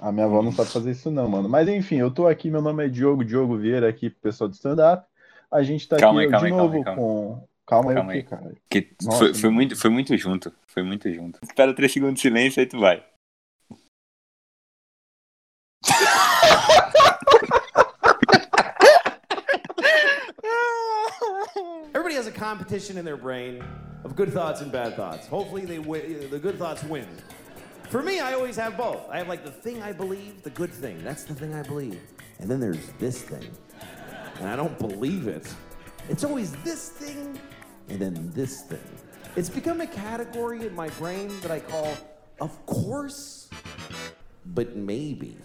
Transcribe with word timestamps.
A 0.00 0.10
minha 0.10 0.24
avó 0.26 0.42
não 0.42 0.50
sabe 0.52 0.70
fazer 0.70 0.92
isso 0.92 1.10
não, 1.10 1.28
mano. 1.28 1.48
Mas 1.48 1.68
enfim, 1.68 1.96
eu 1.96 2.10
tô 2.10 2.26
aqui, 2.26 2.50
meu 2.50 2.62
nome 2.62 2.84
é 2.86 2.88
Diogo, 2.88 3.24
Diogo 3.24 3.56
Vieira 3.58 3.88
aqui, 3.88 4.08
pessoal 4.08 4.48
do 4.48 4.54
stand-up. 4.54 5.06
A 5.50 5.62
gente 5.62 5.86
tá 5.88 5.96
Calma 5.98 6.20
aqui 6.22 6.26
aí, 6.26 6.30
calma 6.32 6.46
de 6.46 6.52
aí, 6.52 6.58
novo 6.58 6.84
calma 6.84 6.90
aí, 6.90 6.96
com... 6.96 7.48
Calma 7.66 7.90
aí, 7.90 7.94
Calma 7.94 8.08
o 8.10 8.12
quê, 8.12 8.18
aí. 8.18 8.24
cara? 8.24 8.54
Que 8.68 8.88
Nossa, 9.02 9.18
foi, 9.18 9.34
foi 9.34 9.50
muito, 9.50 9.76
foi 9.76 9.90
muito 9.90 10.16
junto. 10.16 10.52
Foi 10.66 10.82
muito 10.82 11.12
junto. 11.12 11.38
Espera 11.42 11.74
três 11.74 11.92
segundos 11.92 12.14
de 12.16 12.20
silêncio, 12.22 12.60
aí 12.60 12.66
tu 12.66 12.80
vai. 12.80 13.04
Everybody 21.94 22.14
has 22.14 22.26
a 22.26 22.32
competition 22.32 22.96
in 22.96 23.04
their 23.04 23.16
brain 23.16 23.62
of 24.04 24.16
good 24.16 24.32
thoughts 24.32 24.60
and 24.60 24.70
bad 24.72 24.96
thoughts. 24.96 25.26
Hopefully, 25.26 25.64
they 25.64 25.78
wi- 25.78 26.26
the 26.30 26.38
good 26.38 26.58
thoughts 26.58 26.82
win. 26.84 27.06
For 27.90 28.04
me, 28.04 28.20
I 28.20 28.34
always 28.34 28.54
have 28.54 28.76
both. 28.76 29.10
I 29.10 29.18
have 29.18 29.26
like 29.26 29.44
the 29.44 29.50
thing 29.50 29.82
I 29.82 29.90
believe, 29.90 30.44
the 30.44 30.50
good 30.50 30.72
thing. 30.72 31.02
That's 31.02 31.24
the 31.24 31.34
thing 31.34 31.52
I 31.54 31.62
believe. 31.62 31.98
And 32.38 32.48
then 32.48 32.60
there's 32.60 32.92
this 33.00 33.20
thing. 33.20 33.50
And 34.38 34.48
I 34.48 34.54
don't 34.54 34.78
believe 34.78 35.26
it. 35.26 35.52
It's 36.08 36.22
always 36.22 36.52
this 36.62 36.88
thing 36.88 37.36
and 37.88 37.98
then 37.98 38.30
this 38.32 38.60
thing. 38.62 38.78
It's 39.34 39.50
become 39.50 39.80
a 39.80 39.88
category 39.88 40.68
in 40.68 40.72
my 40.72 40.88
brain 40.90 41.32
that 41.40 41.50
I 41.50 41.58
call, 41.58 41.92
of 42.40 42.64
course, 42.64 43.50
but 44.46 44.76
maybe. 44.76 45.36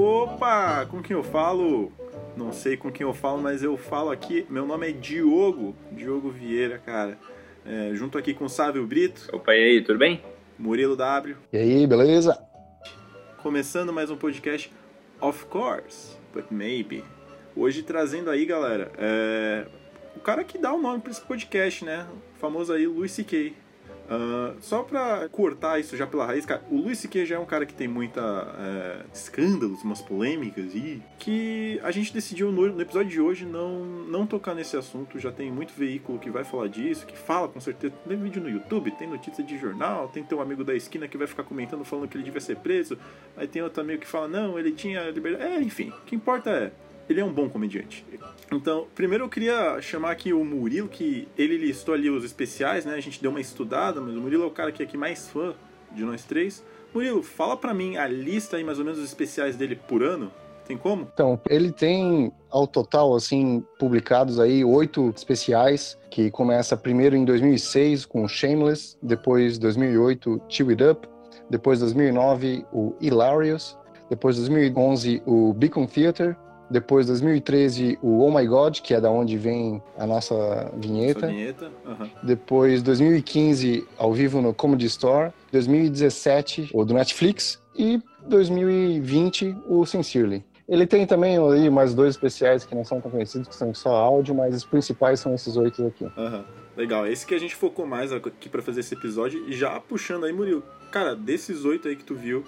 Opa, 0.00 0.86
com 0.86 1.02
quem 1.02 1.14
eu 1.14 1.22
falo? 1.22 1.92
Não 2.34 2.54
sei 2.54 2.74
com 2.74 2.90
quem 2.90 3.06
eu 3.06 3.12
falo, 3.12 3.42
mas 3.42 3.62
eu 3.62 3.76
falo 3.76 4.10
aqui. 4.10 4.46
Meu 4.48 4.64
nome 4.64 4.88
é 4.88 4.92
Diogo, 4.92 5.76
Diogo 5.92 6.30
Vieira, 6.30 6.78
cara. 6.78 7.18
É, 7.66 7.90
junto 7.92 8.16
aqui 8.16 8.32
com 8.32 8.46
o 8.46 8.48
Sávio 8.48 8.86
Brito, 8.86 9.28
Opa, 9.30 9.52
e 9.52 9.62
aí, 9.62 9.84
tudo 9.84 9.98
bem? 9.98 10.24
Murilo 10.58 10.96
W. 10.96 11.36
E 11.52 11.58
aí, 11.58 11.86
beleza? 11.86 12.42
Começando 13.42 13.92
mais 13.92 14.10
um 14.10 14.16
podcast, 14.16 14.72
Of 15.20 15.44
Course, 15.44 16.16
but 16.32 16.46
Maybe. 16.50 17.04
Hoje 17.54 17.82
trazendo 17.82 18.30
aí, 18.30 18.46
galera, 18.46 18.90
é, 18.96 19.66
o 20.16 20.20
cara 20.20 20.44
que 20.44 20.56
dá 20.56 20.72
o 20.72 20.80
nome 20.80 21.02
para 21.02 21.10
esse 21.10 21.20
podcast, 21.20 21.84
né? 21.84 22.06
O 22.36 22.38
famoso 22.40 22.72
aí, 22.72 22.86
Luis 22.86 23.12
C.K. 23.12 23.52
Ah, 24.10 24.54
só 24.60 24.82
pra 24.82 25.28
cortar 25.28 25.78
isso 25.78 25.96
já 25.96 26.04
pela 26.04 26.26
raiz, 26.26 26.44
cara, 26.44 26.60
o 26.68 26.76
Luis 26.76 26.98
C.K. 26.98 27.24
já 27.24 27.36
é 27.36 27.38
um 27.38 27.44
cara 27.44 27.64
que 27.64 27.72
tem 27.72 27.86
muita 27.86 28.20
é, 28.58 29.04
escândalos, 29.14 29.84
umas 29.84 30.02
polêmicas 30.02 30.74
e 30.74 31.00
que 31.16 31.80
a 31.84 31.92
gente 31.92 32.12
decidiu 32.12 32.50
no, 32.50 32.72
no 32.72 32.80
episódio 32.80 33.08
de 33.08 33.20
hoje 33.20 33.46
não, 33.46 33.84
não 33.84 34.26
tocar 34.26 34.52
nesse 34.52 34.76
assunto. 34.76 35.20
Já 35.20 35.30
tem 35.30 35.52
muito 35.52 35.72
veículo 35.72 36.18
que 36.18 36.28
vai 36.28 36.42
falar 36.42 36.66
disso, 36.66 37.06
que 37.06 37.16
fala 37.16 37.46
com 37.46 37.60
certeza. 37.60 37.94
Tem 38.08 38.16
vídeo 38.16 38.42
no 38.42 38.50
YouTube, 38.50 38.90
tem 38.92 39.08
notícia 39.08 39.44
de 39.44 39.56
jornal, 39.56 40.08
tem 40.08 40.24
teu 40.24 40.40
amigo 40.40 40.64
da 40.64 40.74
esquina 40.74 41.06
que 41.06 41.16
vai 41.16 41.28
ficar 41.28 41.44
comentando 41.44 41.84
falando 41.84 42.08
que 42.08 42.16
ele 42.16 42.24
devia 42.24 42.40
ser 42.40 42.56
preso. 42.56 42.98
Aí 43.36 43.46
tem 43.46 43.62
outro 43.62 43.80
amigo 43.80 44.00
que 44.00 44.08
fala, 44.08 44.26
não, 44.26 44.58
ele 44.58 44.72
tinha 44.72 45.08
liberdade. 45.10 45.44
É, 45.44 45.62
enfim, 45.62 45.90
o 45.90 46.04
que 46.04 46.16
importa 46.16 46.50
é 46.50 46.72
ele 47.12 47.20
é 47.20 47.24
um 47.24 47.32
bom 47.32 47.48
comediante. 47.48 48.04
Então, 48.52 48.86
primeiro 48.94 49.24
eu 49.24 49.28
queria 49.28 49.80
chamar 49.80 50.10
aqui 50.10 50.32
o 50.32 50.44
Murilo, 50.44 50.88
que 50.88 51.28
ele 51.38 51.56
listou 51.56 51.94
ali 51.94 52.10
os 52.10 52.24
especiais, 52.24 52.84
né? 52.84 52.94
A 52.94 53.00
gente 53.00 53.20
deu 53.22 53.30
uma 53.30 53.40
estudada, 53.40 54.00
mas 54.00 54.14
o 54.14 54.20
Murilo 54.20 54.44
é 54.44 54.46
o 54.46 54.50
cara 54.50 54.72
que 54.72 54.82
é 54.82 54.86
aqui 54.86 54.96
mais 54.96 55.28
fã 55.28 55.54
de 55.92 56.04
nós 56.04 56.24
três. 56.24 56.64
Murilo, 56.92 57.22
fala 57.22 57.56
pra 57.56 57.72
mim 57.72 57.96
a 57.96 58.06
lista 58.06 58.56
aí, 58.56 58.64
mais 58.64 58.78
ou 58.78 58.84
menos, 58.84 58.98
dos 58.98 59.08
especiais 59.08 59.56
dele 59.56 59.76
por 59.76 60.02
ano. 60.02 60.32
Tem 60.66 60.76
como? 60.76 61.08
Então, 61.12 61.40
ele 61.48 61.72
tem 61.72 62.32
ao 62.48 62.66
total, 62.66 63.14
assim, 63.14 63.64
publicados 63.78 64.38
aí 64.38 64.64
oito 64.64 65.12
especiais, 65.16 65.98
que 66.10 66.30
começa 66.30 66.76
primeiro 66.76 67.16
em 67.16 67.24
2006 67.24 68.06
com 68.06 68.26
Shameless, 68.28 68.96
depois 69.02 69.58
2008 69.58 70.42
Chill 70.48 70.70
It 70.70 70.84
Up, 70.84 71.08
depois 71.48 71.80
2009 71.80 72.64
o 72.72 72.94
Hilarious, 73.00 73.76
depois 74.08 74.36
2011 74.36 75.22
o 75.26 75.52
Beacon 75.52 75.86
Theater, 75.86 76.36
depois 76.70 77.06
2013 77.06 77.98
o 78.00 78.20
Oh 78.20 78.30
My 78.30 78.46
God, 78.46 78.78
que 78.80 78.94
é 78.94 79.00
da 79.00 79.10
onde 79.10 79.36
vem 79.36 79.82
a 79.98 80.06
nossa 80.06 80.70
vinheta, 80.76 81.26
vinheta. 81.26 81.70
Aham. 81.86 82.08
depois 82.22 82.82
2015 82.82 83.86
ao 83.98 84.12
vivo 84.12 84.40
no 84.40 84.54
Comedy 84.54 84.86
Store, 84.86 85.32
2017 85.52 86.70
o 86.72 86.84
do 86.84 86.94
Netflix 86.94 87.60
e 87.76 88.00
2020 88.26 89.56
o 89.66 89.84
Sincerely. 89.84 90.44
Ele 90.68 90.86
tem 90.86 91.04
também 91.04 91.36
mais 91.68 91.94
dois 91.94 92.14
especiais 92.14 92.64
que 92.64 92.74
não 92.76 92.84
são 92.84 93.00
tão 93.00 93.10
conhecidos, 93.10 93.48
que 93.48 93.56
são 93.56 93.74
só 93.74 93.90
áudio, 93.96 94.36
mas 94.36 94.54
os 94.54 94.64
principais 94.64 95.18
são 95.18 95.34
esses 95.34 95.56
oito 95.56 95.84
aqui. 95.84 96.06
Aham. 96.16 96.44
Legal, 96.76 97.06
esse 97.08 97.26
que 97.26 97.34
a 97.34 97.38
gente 97.38 97.56
focou 97.56 97.84
mais 97.84 98.12
aqui 98.12 98.48
pra 98.48 98.62
fazer 98.62 98.80
esse 98.80 98.94
episódio. 98.94 99.44
E 99.48 99.52
já 99.52 99.80
puxando 99.80 100.24
aí, 100.24 100.32
Murilo. 100.32 100.62
Cara, 100.92 101.16
desses 101.16 101.64
oito 101.64 101.88
aí 101.88 101.96
que 101.96 102.04
tu 102.04 102.14
viu, 102.14 102.44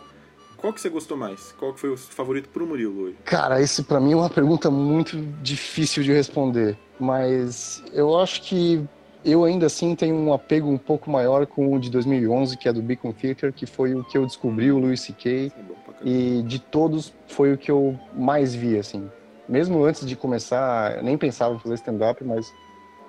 qual 0.63 0.73
que 0.73 0.81
você 0.81 0.89
gostou 0.89 1.17
mais? 1.17 1.53
Qual 1.59 1.75
que 1.75 1.81
foi 1.81 1.91
o 1.91 1.97
favorito 1.97 2.49
pro 2.49 2.65
Murilo 2.65 3.03
hoje? 3.03 3.17
Cara, 3.25 3.61
esse 3.61 3.83
pra 3.83 4.01
mim 4.01 4.13
é 4.13 4.17
uma 4.17 4.31
pergunta 4.31 4.71
muito 4.71 5.21
difícil 5.43 6.05
de 6.05 6.13
responder, 6.13 6.79
mas 7.01 7.83
eu 7.93 8.17
acho 8.17 8.43
que 8.43 8.83
eu 9.25 9.45
ainda 9.45 9.67
assim 9.67 9.97
tenho 9.97 10.15
um 10.15 10.33
apego 10.33 10.71
um 10.71 10.79
pouco 10.79 11.11
maior 11.11 11.47
com 11.47 11.75
o 11.75 11.81
de 11.81 11.91
2011, 11.91 12.57
que 12.57 12.69
é 12.69 12.73
do 12.73 12.81
Beacon 12.81 13.13
Theater, 13.13 13.53
que 13.53 13.67
foi 13.67 13.95
o 13.97 14.05
que 14.05 14.17
eu 14.17 14.25
descobri 14.25 14.71
o 14.71 14.79
Louis 14.79 15.01
C.K. 15.01 15.47
É 15.47 15.83
e 16.05 16.43
de 16.43 16.61
todos 16.61 17.13
foi 17.27 17.53
o 17.53 17.59
que 17.59 17.71
eu 17.71 17.99
mais 18.15 18.55
vi 18.55 18.79
assim. 18.79 19.11
Mesmo 19.49 19.85
antes 19.85 20.07
de 20.07 20.15
começar, 20.15 20.97
eu 20.97 21.03
nem 21.03 21.19
pensava 21.19 21.55
em 21.55 21.59
fazer 21.59 21.75
stand-up, 21.75 22.23
mas 22.25 22.53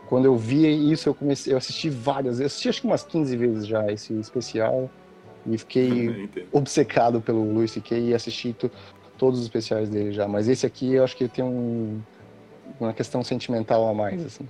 quando 0.10 0.26
eu 0.26 0.36
vi 0.36 0.92
isso 0.92 1.08
eu 1.08 1.14
comecei, 1.14 1.54
eu 1.54 1.58
assisti 1.58 1.90
várias, 1.90 2.40
eu 2.40 2.48
assisti 2.48 2.70
acho 2.70 2.82
que 2.82 2.88
umas 2.88 3.04
15 3.04 3.38
vezes 3.38 3.68
já 3.68 3.92
esse 3.92 4.14
especial 4.20 4.90
e 5.46 5.58
fiquei 5.58 6.30
obcecado 6.52 7.22
pelo 7.22 7.52
Louis 7.54 7.72
C.K. 7.72 7.98
e 7.98 8.14
assisti 8.14 8.54
to- 8.54 8.72
todos 9.18 9.40
os 9.40 9.46
especiais 9.46 9.90
dele 9.90 10.12
já. 10.12 10.28
Mas 10.28 10.48
esse 10.48 10.66
aqui 10.66 10.94
eu 10.94 11.04
acho 11.04 11.16
que 11.16 11.28
tem 11.28 11.44
um, 11.44 12.02
uma 12.80 12.94
questão 12.94 13.24
sentimental 13.24 13.88
a 13.88 13.94
mais, 13.94 14.26
assim. 14.26 14.48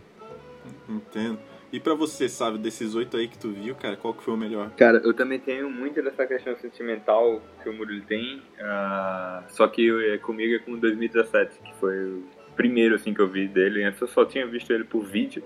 Entendo. 0.87 1.39
E 1.71 1.79
pra 1.79 1.95
você, 1.95 2.29
sabe, 2.29 2.59
desses 2.59 2.93
oito 2.93 3.17
aí 3.17 3.27
que 3.27 3.37
tu 3.37 3.49
viu, 3.51 3.73
cara, 3.73 3.95
qual 3.97 4.13
que 4.13 4.23
foi 4.23 4.33
o 4.35 4.37
melhor? 4.37 4.69
Cara, 4.77 4.99
eu 5.03 5.11
também 5.11 5.39
tenho 5.39 5.67
muito 5.71 6.01
dessa 6.03 6.25
questão 6.27 6.55
sentimental 6.57 7.41
que 7.63 7.67
o 7.69 7.73
Murilo 7.73 8.03
tem, 8.05 8.43
ah, 8.61 9.43
só 9.49 9.67
que 9.67 9.83
eu- 9.83 9.99
é, 10.13 10.17
comigo 10.19 10.53
é 10.53 10.59
com 10.59 10.77
2017, 10.77 11.59
que 11.63 11.73
foi 11.79 11.97
o 12.05 12.23
primeiro 12.55 12.93
assim 12.93 13.11
que 13.11 13.19
eu 13.19 13.27
vi 13.27 13.47
dele. 13.47 13.83
Antes 13.83 13.99
eu 13.99 14.07
só 14.07 14.23
tinha 14.23 14.45
visto 14.45 14.71
ele 14.71 14.83
por 14.83 15.03
vídeo 15.03 15.43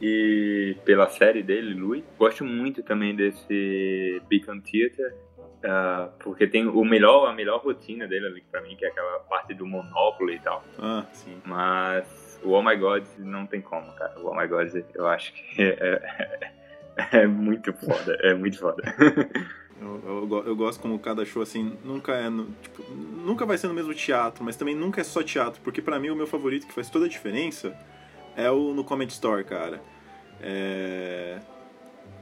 e 0.00 0.76
pela 0.84 1.08
série 1.08 1.42
dele, 1.42 1.74
Louis. 1.74 2.04
Gosto 2.18 2.44
muito 2.44 2.82
também 2.82 3.14
desse 3.14 4.20
Beacon 4.28 4.60
Theater, 4.60 5.14
ah, 5.64 6.10
porque 6.20 6.46
tem 6.46 6.66
o 6.66 6.84
melhor, 6.84 7.26
a 7.28 7.32
melhor 7.32 7.60
rotina 7.62 8.06
dele 8.06 8.26
ali 8.26 8.44
pra 8.50 8.60
mim, 8.60 8.76
que 8.76 8.84
é 8.84 8.88
aquela 8.88 9.20
parte 9.20 9.54
do 9.54 9.66
Monopoly 9.66 10.34
e 10.36 10.40
tal. 10.40 10.62
Ah, 10.78 11.04
sim. 11.12 11.36
Mas 11.44 12.38
o 12.42 12.50
Oh 12.50 12.62
My 12.62 12.76
God 12.76 13.04
não 13.18 13.46
tem 13.46 13.60
como, 13.60 13.90
cara. 13.94 14.18
O 14.20 14.26
Oh 14.28 14.34
My 14.36 14.46
God 14.46 14.68
eu 14.94 15.06
acho 15.06 15.32
que 15.32 15.62
é, 15.62 16.02
é, 16.96 17.18
é 17.22 17.26
muito 17.26 17.72
foda, 17.72 18.16
é 18.22 18.34
muito 18.34 18.58
foda. 18.58 18.82
Eu, 19.80 20.00
eu, 20.30 20.44
eu 20.46 20.56
gosto 20.56 20.80
como 20.80 20.98
cada 21.00 21.26
show, 21.26 21.42
assim, 21.42 21.76
nunca 21.84 22.12
é. 22.14 22.30
no- 22.30 22.46
tipo, 22.62 22.82
nunca 22.94 23.44
vai 23.44 23.58
ser 23.58 23.66
no 23.66 23.74
mesmo 23.74 23.92
teatro, 23.92 24.42
mas 24.44 24.56
também 24.56 24.74
nunca 24.74 25.00
é 25.00 25.04
só 25.04 25.20
teatro, 25.22 25.60
porque 25.62 25.82
pra 25.82 25.98
mim 25.98 26.08
o 26.10 26.16
meu 26.16 26.28
favorito, 26.28 26.66
que 26.66 26.72
faz 26.72 26.88
toda 26.88 27.04
a 27.06 27.08
diferença, 27.08 27.76
é 28.36 28.50
o 28.50 28.74
no 28.74 28.84
Comedy 28.84 29.12
Store, 29.12 29.44
cara. 29.44 29.82
É. 30.40 31.38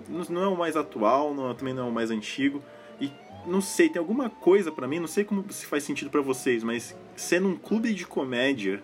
Não 0.09 0.43
é 0.43 0.47
o 0.49 0.57
mais 0.57 0.77
atual, 0.77 1.33
não, 1.33 1.55
também 1.55 1.73
não 1.73 1.87
é 1.87 1.89
o 1.89 1.93
mais 1.93 2.11
antigo. 2.11 2.63
E 3.01 3.11
não 3.47 3.61
sei, 3.61 3.89
tem 3.89 3.99
alguma 3.99 4.29
coisa 4.29 4.71
pra 4.71 4.87
mim, 4.87 4.99
não 4.99 5.07
sei 5.07 5.25
como 5.25 5.45
se 5.51 5.67
faz 5.67 5.85
sentido 5.85 6.11
pra 6.11 6.21
vocês, 6.21 6.63
mas 6.63 6.97
ser 7.17 7.41
num 7.41 7.57
clube 7.57 7.95
de 7.95 8.07
comédia, 8.07 8.83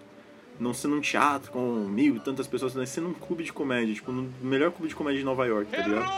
não 0.59 0.72
ser 0.72 0.89
num 0.89 1.00
teatro 1.00 1.53
com 1.53 1.61
mil 1.61 2.16
e 2.16 2.21
tantas 2.21 2.47
pessoas, 2.47 2.75
mas 2.75 2.89
ser 2.89 3.01
num 3.01 3.15
clube 3.15 3.45
de 3.45 3.53
comédia, 3.53 3.95
tipo, 3.95 4.10
no 4.10 4.33
melhor 4.41 4.71
clube 4.71 4.89
de 4.89 4.95
comédia 4.95 5.19
de 5.19 5.25
Nova 5.25 5.47
York, 5.47 5.71
tá 5.71 5.83
ligado? 5.83 6.10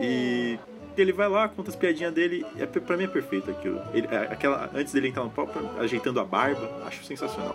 E 0.00 0.58
ele 0.96 1.12
vai 1.12 1.28
lá, 1.28 1.48
conta 1.48 1.70
as 1.70 1.76
piadinhas 1.76 2.12
dele, 2.12 2.44
é, 2.56 2.66
pra 2.66 2.96
mim 2.96 3.04
é 3.04 3.08
perfeito 3.08 3.50
aquilo. 3.50 3.80
Ele, 3.92 4.06
é, 4.10 4.32
aquela, 4.32 4.70
antes 4.74 4.92
dele 4.92 5.08
entrar 5.08 5.24
no 5.24 5.30
palco, 5.30 5.58
ajeitando 5.78 6.20
a 6.20 6.24
barba, 6.24 6.82
acho 6.86 7.04
sensacional. 7.04 7.54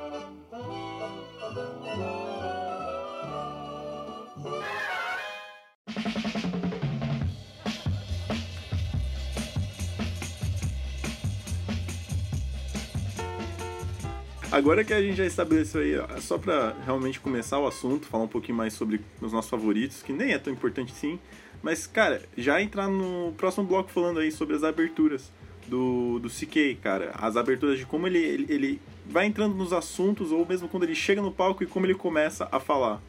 Agora 14.53 14.83
que 14.83 14.93
a 14.93 15.01
gente 15.01 15.15
já 15.15 15.25
estabeleceu 15.25 15.81
aí, 15.81 16.21
só 16.21 16.37
pra 16.37 16.75
realmente 16.85 17.19
começar 17.19 17.57
o 17.57 17.65
assunto, 17.65 18.05
falar 18.05 18.25
um 18.25 18.27
pouquinho 18.27 18.55
mais 18.55 18.73
sobre 18.73 19.01
os 19.19 19.33
nossos 19.33 19.49
favoritos, 19.49 20.03
que 20.03 20.13
nem 20.13 20.31
é 20.31 20.37
tão 20.37 20.53
importante 20.53 20.93
sim, 20.93 21.19
mas, 21.63 21.87
cara, 21.87 22.21
já 22.37 22.61
entrar 22.61 22.87
no 22.87 23.33
próximo 23.35 23.65
bloco 23.65 23.89
falando 23.89 24.19
aí 24.19 24.31
sobre 24.31 24.55
as 24.55 24.63
aberturas 24.63 25.31
do, 25.67 26.19
do 26.19 26.29
CK, 26.29 26.77
cara. 26.83 27.09
As 27.15 27.35
aberturas 27.35 27.79
de 27.79 27.85
como 27.87 28.05
ele, 28.05 28.19
ele, 28.19 28.45
ele 28.47 28.81
vai 29.07 29.25
entrando 29.25 29.55
nos 29.55 29.73
assuntos, 29.73 30.31
ou 30.31 30.45
mesmo 30.45 30.69
quando 30.69 30.83
ele 30.83 30.93
chega 30.93 31.19
no 31.19 31.31
palco 31.31 31.63
e 31.63 31.65
como 31.65 31.87
ele 31.87 31.95
começa 31.95 32.47
a 32.51 32.59
falar. 32.59 33.01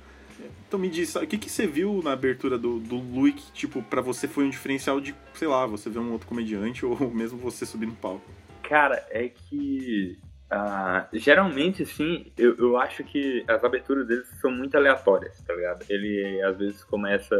Então 0.66 0.80
me 0.80 0.88
diz, 0.88 1.14
o 1.14 1.26
que, 1.26 1.36
que 1.36 1.50
você 1.50 1.66
viu 1.66 2.00
na 2.02 2.12
abertura 2.12 2.56
do, 2.56 2.80
do 2.80 3.02
que, 3.30 3.52
tipo, 3.52 3.82
pra 3.82 4.00
você 4.00 4.26
foi 4.26 4.44
um 4.44 4.50
diferencial 4.50 4.98
de, 4.98 5.14
sei 5.34 5.46
lá, 5.46 5.66
você 5.66 5.90
ver 5.90 5.98
um 5.98 6.10
outro 6.10 6.26
comediante 6.26 6.86
ou 6.88 7.10
mesmo 7.10 7.36
você 7.36 7.66
subir 7.66 7.84
no 7.84 7.94
palco? 7.96 8.24
Cara, 8.62 9.06
é 9.10 9.28
que 9.28 10.18
Uh, 10.54 11.08
geralmente, 11.12 11.82
assim, 11.82 12.30
eu, 12.38 12.56
eu 12.56 12.76
acho 12.76 13.02
que 13.02 13.44
as 13.48 13.64
aberturas 13.64 14.06
deles 14.06 14.28
são 14.40 14.52
muito 14.52 14.76
aleatórias, 14.76 15.42
tá 15.42 15.52
ligado? 15.52 15.84
Ele 15.88 16.40
às 16.42 16.56
vezes 16.56 16.84
começa 16.84 17.34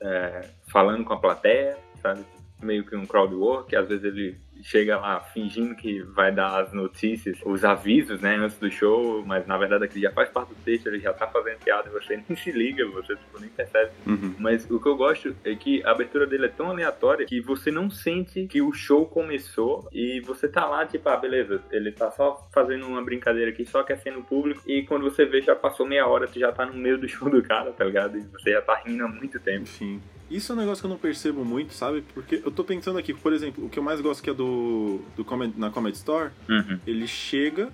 é, 0.00 0.48
falando 0.66 1.04
com 1.04 1.12
a 1.12 1.18
plateia, 1.18 1.76
sabe? 2.00 2.24
Meio 2.60 2.84
que 2.84 2.96
um 2.96 3.06
crowd 3.06 3.34
work, 3.34 3.74
às 3.76 3.88
vezes 3.88 4.04
ele 4.04 4.36
chega 4.62 4.98
lá 4.98 5.20
fingindo 5.20 5.74
que 5.74 6.02
vai 6.02 6.32
dar 6.32 6.60
as 6.60 6.72
notícias, 6.72 7.38
os 7.44 7.64
avisos, 7.64 8.20
né, 8.20 8.36
antes 8.36 8.58
do 8.58 8.70
show, 8.70 9.24
mas 9.24 9.46
na 9.46 9.56
verdade 9.56 9.84
aquele 9.84 10.02
já 10.02 10.12
faz 10.12 10.28
parte 10.28 10.50
do 10.50 10.54
texto, 10.64 10.86
ele 10.86 11.00
já 11.00 11.12
tá 11.12 11.26
fazendo 11.26 11.58
piada 11.58 11.88
e 11.88 11.92
você 11.92 12.16
nem 12.28 12.36
se 12.36 12.50
liga, 12.50 12.86
você 12.88 13.14
tipo, 13.16 13.40
nem 13.40 13.48
percebe. 13.50 13.90
Uhum. 14.06 14.34
Mas 14.38 14.68
o 14.70 14.80
que 14.80 14.88
eu 14.88 14.96
gosto 14.96 15.36
é 15.44 15.54
que 15.54 15.84
a 15.84 15.90
abertura 15.90 16.26
dele 16.26 16.46
é 16.46 16.48
tão 16.48 16.70
aleatória 16.70 17.26
que 17.26 17.40
você 17.40 17.70
não 17.70 17.90
sente 17.90 18.46
que 18.46 18.62
o 18.62 18.72
show 18.72 19.06
começou 19.06 19.88
e 19.92 20.20
você 20.20 20.48
tá 20.48 20.66
lá, 20.66 20.86
tipo, 20.86 21.08
ah, 21.08 21.16
beleza, 21.16 21.62
ele 21.70 21.92
tá 21.92 22.10
só 22.10 22.48
fazendo 22.52 22.86
uma 22.86 23.02
brincadeira 23.02 23.50
aqui, 23.50 23.64
só 23.64 23.80
aquecendo 23.80 24.20
o 24.20 24.24
público 24.24 24.62
e 24.66 24.82
quando 24.82 25.04
você 25.04 25.24
vê 25.24 25.40
já 25.42 25.54
passou 25.54 25.86
meia 25.86 26.06
hora, 26.06 26.26
tu 26.26 26.38
já 26.38 26.52
tá 26.52 26.66
no 26.66 26.74
meio 26.74 26.98
do 26.98 27.08
show 27.08 27.28
do 27.28 27.42
cara, 27.42 27.72
tá 27.72 27.84
ligado? 27.84 28.18
E 28.18 28.22
você 28.22 28.52
já 28.52 28.62
tá 28.62 28.82
rindo 28.84 29.04
há 29.04 29.08
muito 29.08 29.38
tempo. 29.40 29.66
Sim. 29.66 30.00
Isso 30.30 30.52
é 30.52 30.54
um 30.54 30.58
negócio 30.58 30.82
que 30.82 30.86
eu 30.86 30.90
não 30.90 30.98
percebo 30.98 31.44
muito, 31.44 31.72
sabe? 31.72 32.02
Porque 32.14 32.42
eu 32.44 32.50
tô 32.50 32.64
pensando 32.64 32.98
aqui, 32.98 33.14
por 33.14 33.32
exemplo, 33.32 33.66
o 33.66 33.68
que 33.68 33.78
eu 33.78 33.82
mais 33.82 34.00
gosto 34.00 34.22
que 34.22 34.30
é 34.30 34.34
do, 34.34 35.00
do 35.16 35.24
na 35.56 35.70
Comedy 35.70 35.96
Store, 35.96 36.30
Uhum. 36.48 36.80
ele 36.86 37.06
chega 37.06 37.70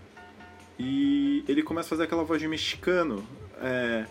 e 0.78 1.44
ele 1.48 1.62
começa 1.62 1.88
a 1.88 1.90
fazer 1.90 2.04
aquela 2.04 2.24
voz 2.24 2.40
de 2.40 2.48
mexicano. 2.48 3.24
É, 3.60 4.04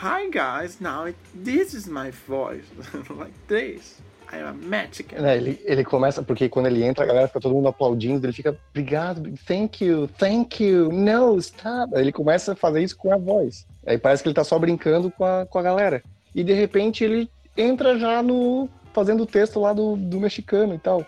Hi 0.00 0.30
guys, 0.30 0.78
now 0.78 1.06
it, 1.06 1.18
this 1.44 1.74
is 1.74 1.88
my 1.88 2.12
voice. 2.28 2.64
like 3.10 3.34
this. 3.48 4.00
I 4.30 4.42
am 4.42 4.58
Mexican. 4.58 5.16
É, 5.26 5.36
ele, 5.36 5.60
ele 5.64 5.82
começa, 5.82 6.22
porque 6.22 6.48
quando 6.48 6.66
ele 6.66 6.84
entra, 6.84 7.02
a 7.02 7.06
galera 7.06 7.26
fica 7.26 7.40
todo 7.40 7.54
mundo 7.54 7.68
aplaudindo, 7.68 8.26
ele 8.26 8.32
fica, 8.32 8.56
obrigado, 8.70 9.32
thank 9.46 9.82
you, 9.84 10.06
thank 10.18 10.62
you, 10.62 10.92
no, 10.92 11.38
stop. 11.38 11.94
Aí 11.96 12.02
ele 12.02 12.12
começa 12.12 12.52
a 12.52 12.56
fazer 12.56 12.82
isso 12.82 12.96
com 12.96 13.12
a 13.12 13.16
voz. 13.16 13.66
Aí 13.86 13.98
parece 13.98 14.22
que 14.22 14.28
ele 14.28 14.34
tá 14.34 14.44
só 14.44 14.58
brincando 14.58 15.10
com 15.10 15.24
a, 15.24 15.46
com 15.46 15.58
a 15.58 15.62
galera. 15.62 16.02
E 16.34 16.44
de 16.44 16.52
repente 16.52 17.02
ele 17.02 17.30
entra 17.58 17.98
já 17.98 18.22
no. 18.22 18.68
fazendo 18.94 19.24
o 19.24 19.26
texto 19.26 19.60
lá 19.60 19.72
do, 19.72 19.96
do 19.96 20.20
mexicano 20.20 20.74
e 20.74 20.78
tal. 20.78 21.04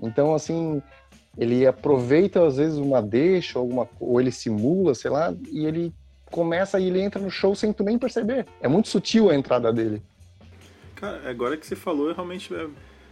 Então, 0.00 0.34
assim, 0.34 0.82
ele 1.36 1.66
aproveita 1.66 2.46
às 2.46 2.58
vezes 2.58 2.78
uma 2.78 3.00
deixa, 3.00 3.58
alguma, 3.58 3.88
ou 3.98 4.20
ele 4.20 4.30
simula, 4.30 4.94
sei 4.94 5.10
lá, 5.10 5.34
e 5.50 5.66
ele 5.66 5.92
começa 6.30 6.78
e 6.78 6.86
ele 6.86 7.00
entra 7.00 7.20
no 7.20 7.30
show 7.30 7.54
sem 7.54 7.72
tu 7.72 7.82
nem 7.82 7.98
perceber. 7.98 8.46
É 8.60 8.68
muito 8.68 8.88
sutil 8.88 9.30
a 9.30 9.34
entrada 9.34 9.72
dele. 9.72 10.02
Cara, 10.94 11.28
agora 11.28 11.56
que 11.56 11.66
você 11.66 11.76
falou, 11.76 12.12
realmente 12.12 12.54
é, 12.54 12.66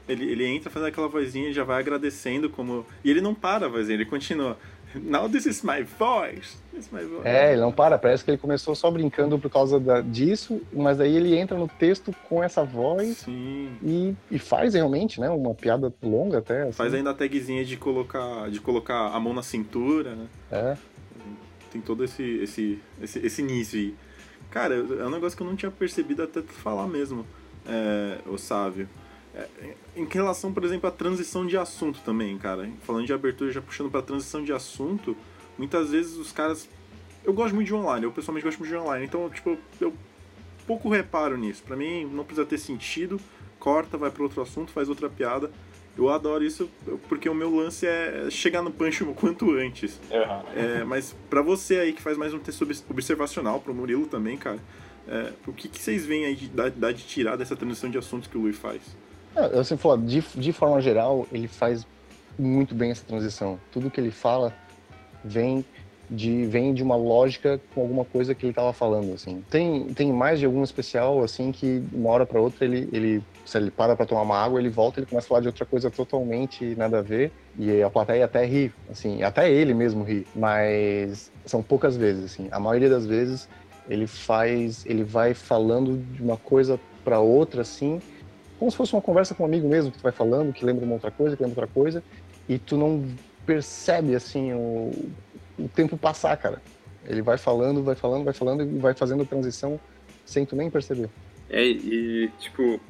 ele, 0.08 0.30
ele 0.30 0.46
entra 0.46 0.70
fazendo 0.70 0.88
aquela 0.88 1.08
vozinha 1.08 1.48
e 1.48 1.52
já 1.52 1.64
vai 1.64 1.80
agradecendo 1.80 2.48
como. 2.48 2.86
E 3.04 3.10
ele 3.10 3.20
não 3.20 3.34
para 3.34 3.66
a 3.66 3.68
vozinha, 3.68 3.94
ele 3.94 4.06
continua. 4.06 4.56
Now 5.02 5.28
this 5.28 5.46
is 5.46 5.62
my 5.62 5.82
voice. 5.82 6.56
This 6.72 6.86
is 6.86 6.90
my 6.92 7.02
voice. 7.04 7.26
É, 7.26 7.52
ele 7.52 7.60
não 7.60 7.72
para, 7.72 7.98
parece 7.98 8.24
que 8.24 8.30
ele 8.30 8.38
começou 8.38 8.74
só 8.74 8.90
brincando 8.90 9.38
por 9.38 9.50
causa 9.50 9.78
da- 9.80 10.00
disso, 10.00 10.60
mas 10.72 11.00
aí 11.00 11.16
ele 11.16 11.36
entra 11.36 11.56
no 11.58 11.66
texto 11.68 12.14
com 12.28 12.42
essa 12.42 12.62
voz 12.64 13.24
e, 13.28 14.14
e 14.30 14.38
faz 14.38 14.74
realmente, 14.74 15.20
né, 15.20 15.28
uma 15.30 15.54
piada 15.54 15.92
longa 16.02 16.38
até. 16.38 16.62
assim. 16.62 16.72
Faz 16.72 16.94
ainda 16.94 17.10
a 17.10 17.14
tagzinha 17.14 17.64
de 17.64 17.76
colocar, 17.76 18.50
de 18.50 18.60
colocar 18.60 19.08
a 19.08 19.18
mão 19.20 19.32
na 19.32 19.42
cintura, 19.42 20.14
né? 20.14 20.26
É. 20.52 20.76
Tem 21.72 21.80
todo 21.80 22.04
esse, 22.04 22.22
esse, 22.22 22.78
esse, 23.02 23.18
esse 23.18 23.42
início 23.42 23.78
aí. 23.78 23.94
Cara, 24.50 24.74
é 24.76 25.04
um 25.04 25.10
negócio 25.10 25.36
que 25.36 25.42
eu 25.42 25.46
não 25.48 25.56
tinha 25.56 25.70
percebido 25.72 26.22
até 26.22 26.40
tu 26.40 26.52
falar 26.52 26.86
mesmo, 26.86 27.26
é, 27.66 28.18
o 28.26 28.38
Sávio. 28.38 28.88
É, 29.34 29.48
em 29.96 30.04
relação, 30.04 30.52
por 30.52 30.64
exemplo, 30.64 30.88
à 30.88 30.92
transição 30.92 31.44
de 31.46 31.56
assunto 31.56 32.00
também, 32.04 32.38
cara. 32.38 32.68
Falando 32.82 33.04
de 33.06 33.12
abertura, 33.12 33.50
já 33.50 33.60
puxando 33.60 33.90
pra 33.90 34.00
transição 34.02 34.44
de 34.44 34.52
assunto, 34.52 35.16
muitas 35.58 35.90
vezes 35.90 36.16
os 36.16 36.30
caras. 36.32 36.68
Eu 37.24 37.32
gosto 37.32 37.54
muito 37.54 37.66
de 37.66 37.74
online, 37.74 38.04
eu 38.04 38.12
pessoalmente 38.12 38.44
gosto 38.44 38.58
muito 38.58 38.70
de 38.70 38.76
online, 38.76 39.04
então, 39.06 39.28
tipo, 39.30 39.56
eu 39.80 39.92
pouco 40.66 40.88
reparo 40.88 41.36
nisso. 41.36 41.62
Pra 41.62 41.74
mim, 41.76 42.04
não 42.04 42.22
precisa 42.24 42.46
ter 42.46 42.58
sentido, 42.58 43.18
corta, 43.58 43.96
vai 43.96 44.10
para 44.10 44.22
outro 44.22 44.40
assunto, 44.42 44.70
faz 44.72 44.88
outra 44.88 45.08
piada. 45.08 45.50
Eu 45.96 46.10
adoro 46.10 46.44
isso 46.44 46.68
porque 47.08 47.28
o 47.28 47.34
meu 47.34 47.54
lance 47.54 47.86
é 47.86 48.26
chegar 48.30 48.62
no 48.62 48.70
punch 48.70 49.02
o 49.04 49.14
quanto 49.14 49.52
antes. 49.52 50.00
É, 50.54 50.84
mas 50.84 51.14
pra 51.30 51.40
você 51.40 51.78
aí 51.78 51.92
que 51.92 52.02
faz 52.02 52.16
mais 52.18 52.34
um 52.34 52.38
texto 52.40 52.62
obs- 52.62 52.84
observacional, 52.90 53.60
pro 53.60 53.72
Murilo 53.72 54.06
também, 54.06 54.36
cara, 54.36 54.58
é, 55.08 55.32
o 55.46 55.52
que, 55.52 55.68
que 55.68 55.78
vocês 55.80 56.04
veem 56.04 56.24
aí 56.26 56.34
de, 56.34 56.48
da, 56.48 56.68
da 56.68 56.90
de 56.92 57.04
tirar 57.04 57.36
dessa 57.36 57.54
transição 57.56 57.88
de 57.90 57.96
assuntos 57.96 58.28
que 58.28 58.36
o 58.36 58.40
Luiz 58.40 58.56
faz? 58.58 58.82
Eu 59.36 59.64
sempre 59.64 59.82
falo, 59.82 60.02
de, 60.02 60.22
de 60.34 60.52
forma 60.52 60.80
geral, 60.80 61.26
ele 61.32 61.48
faz 61.48 61.86
muito 62.38 62.74
bem 62.74 62.90
essa 62.90 63.04
transição. 63.04 63.58
Tudo 63.72 63.90
que 63.90 64.00
ele 64.00 64.10
fala 64.10 64.52
vem 65.24 65.64
de, 66.10 66.46
vem 66.46 66.74
de 66.74 66.82
uma 66.82 66.96
lógica 66.96 67.60
com 67.74 67.80
alguma 67.80 68.04
coisa 68.04 68.34
que 68.34 68.44
ele 68.44 68.52
estava 68.52 68.72
falando, 68.72 69.12
assim. 69.14 69.42
Tem, 69.50 69.86
tem 69.94 70.12
mais 70.12 70.38
de 70.38 70.46
algum 70.46 70.62
especial, 70.62 71.22
assim, 71.22 71.50
que 71.50 71.82
uma 71.92 72.10
hora 72.10 72.26
para 72.26 72.40
outra 72.40 72.64
ele, 72.64 72.88
ele, 72.92 73.22
se 73.44 73.56
ele 73.56 73.70
para 73.70 73.96
para 73.96 74.06
tomar 74.06 74.22
uma 74.22 74.38
água, 74.38 74.60
ele 74.60 74.68
volta 74.68 75.00
ele 75.00 75.06
começa 75.06 75.26
a 75.26 75.28
falar 75.28 75.40
de 75.40 75.48
outra 75.48 75.64
coisa 75.64 75.90
totalmente 75.90 76.74
nada 76.76 76.98
a 76.98 77.02
ver, 77.02 77.32
e 77.58 77.82
a 77.82 77.90
plateia 77.90 78.24
até 78.24 78.44
ri, 78.44 78.72
assim, 78.90 79.22
até 79.22 79.50
ele 79.50 79.74
mesmo 79.74 80.04
ri, 80.04 80.26
mas 80.34 81.32
são 81.44 81.62
poucas 81.62 81.96
vezes, 81.96 82.24
assim. 82.24 82.48
A 82.50 82.60
maioria 82.60 82.90
das 82.90 83.06
vezes 83.06 83.48
ele 83.88 84.06
faz, 84.06 84.84
ele 84.86 85.04
vai 85.04 85.34
falando 85.34 85.98
de 85.98 86.22
uma 86.22 86.36
coisa 86.36 86.78
para 87.02 87.20
outra, 87.20 87.62
assim, 87.62 88.00
como 88.58 88.70
se 88.70 88.76
fosse 88.76 88.92
uma 88.92 89.02
conversa 89.02 89.34
com 89.34 89.42
um 89.42 89.46
amigo 89.46 89.68
mesmo, 89.68 89.90
que 89.90 89.98
tu 89.98 90.02
vai 90.02 90.12
falando, 90.12 90.52
que 90.52 90.64
lembra 90.64 90.84
uma 90.84 90.94
outra 90.94 91.10
coisa, 91.10 91.36
que 91.36 91.42
lembra 91.42 91.62
outra 91.62 91.74
coisa, 91.74 92.02
e 92.48 92.58
tu 92.58 92.76
não 92.76 93.04
percebe, 93.46 94.14
assim, 94.14 94.52
o, 94.52 94.90
o 95.58 95.68
tempo 95.68 95.96
passar, 95.96 96.36
cara. 96.36 96.62
Ele 97.06 97.22
vai 97.22 97.36
falando, 97.36 97.82
vai 97.82 97.94
falando, 97.94 98.24
vai 98.24 98.32
falando 98.32 98.62
e 98.62 98.78
vai 98.78 98.94
fazendo 98.94 99.22
a 99.22 99.26
transição 99.26 99.78
sem 100.24 100.46
tu 100.46 100.56
nem 100.56 100.70
perceber. 100.70 101.10
É, 101.50 101.62
e 101.62 102.30
tipo, 102.38 102.80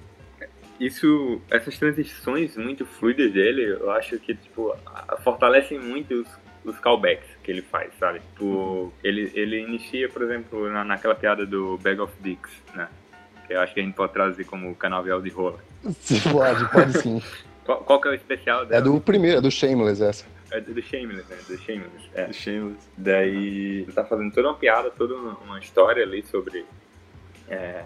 isso, 0.78 1.40
essas 1.50 1.78
transições 1.78 2.56
muito 2.56 2.86
fluidas 2.86 3.32
dele, 3.32 3.76
eu 3.80 3.90
acho 3.90 4.18
que 4.18 4.34
tipo, 4.34 4.74
fortalecem 5.22 5.78
muito 5.78 6.14
os, 6.22 6.28
os 6.64 6.78
callbacks 6.78 7.28
que 7.42 7.50
ele 7.50 7.62
faz, 7.62 7.92
sabe? 7.98 8.20
Tipo, 8.20 8.92
ele, 9.02 9.30
ele 9.34 9.60
inicia, 9.60 10.08
por 10.08 10.22
exemplo, 10.22 10.70
na, 10.70 10.84
naquela 10.84 11.14
piada 11.14 11.44
do 11.44 11.76
Bag 11.78 12.00
of 12.00 12.12
Dicks, 12.20 12.52
né? 12.74 12.88
Eu 13.54 13.60
acho 13.60 13.72
que 13.72 13.80
a 13.80 13.82
gente 13.84 13.94
pode 13.94 14.12
trazer 14.12 14.44
como 14.44 14.74
canavial 14.74 15.22
de 15.22 15.30
rola. 15.30 15.58
Pode, 16.32 16.70
pode 16.72 16.98
sim. 16.98 17.22
Qual, 17.64 17.78
qual 17.84 18.00
que 18.00 18.08
é 18.08 18.10
o 18.10 18.14
especial 18.14 18.62
É 18.64 18.66
dela? 18.66 18.82
do 18.82 19.00
primeiro, 19.00 19.38
é 19.38 19.40
do 19.40 19.50
Shameless 19.50 20.02
essa. 20.02 20.24
É 20.50 20.60
do 20.60 20.82
Shameless, 20.82 21.28
né? 21.28 21.36
Do 21.46 21.56
Shameless, 21.58 22.10
é. 22.14 22.32
Shameless. 22.32 22.88
Daí 22.96 23.82
ele 23.82 23.92
tá 23.92 24.04
fazendo 24.04 24.32
toda 24.32 24.48
uma 24.48 24.56
piada, 24.56 24.90
toda 24.90 25.14
uma, 25.14 25.58
história 25.60 26.02
ali 26.02 26.24
sobre. 26.24 26.66
É, 27.48 27.84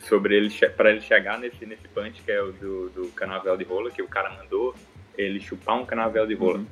sobre 0.00 0.34
ele 0.34 0.50
pra 0.76 0.90
ele 0.90 1.02
chegar 1.02 1.38
nesse, 1.38 1.64
nesse 1.66 1.86
punch 1.88 2.22
que 2.22 2.32
é 2.32 2.42
o 2.42 2.52
do, 2.52 2.88
do 2.90 3.08
canavial 3.08 3.56
de 3.56 3.64
rola, 3.64 3.90
que 3.90 4.02
o 4.02 4.08
cara 4.08 4.30
mandou 4.30 4.74
ele 5.16 5.40
chupar 5.40 5.76
um 5.76 5.86
canavial 5.86 6.26
de 6.26 6.34
rola. 6.34 6.58
Uhum. 6.58 6.66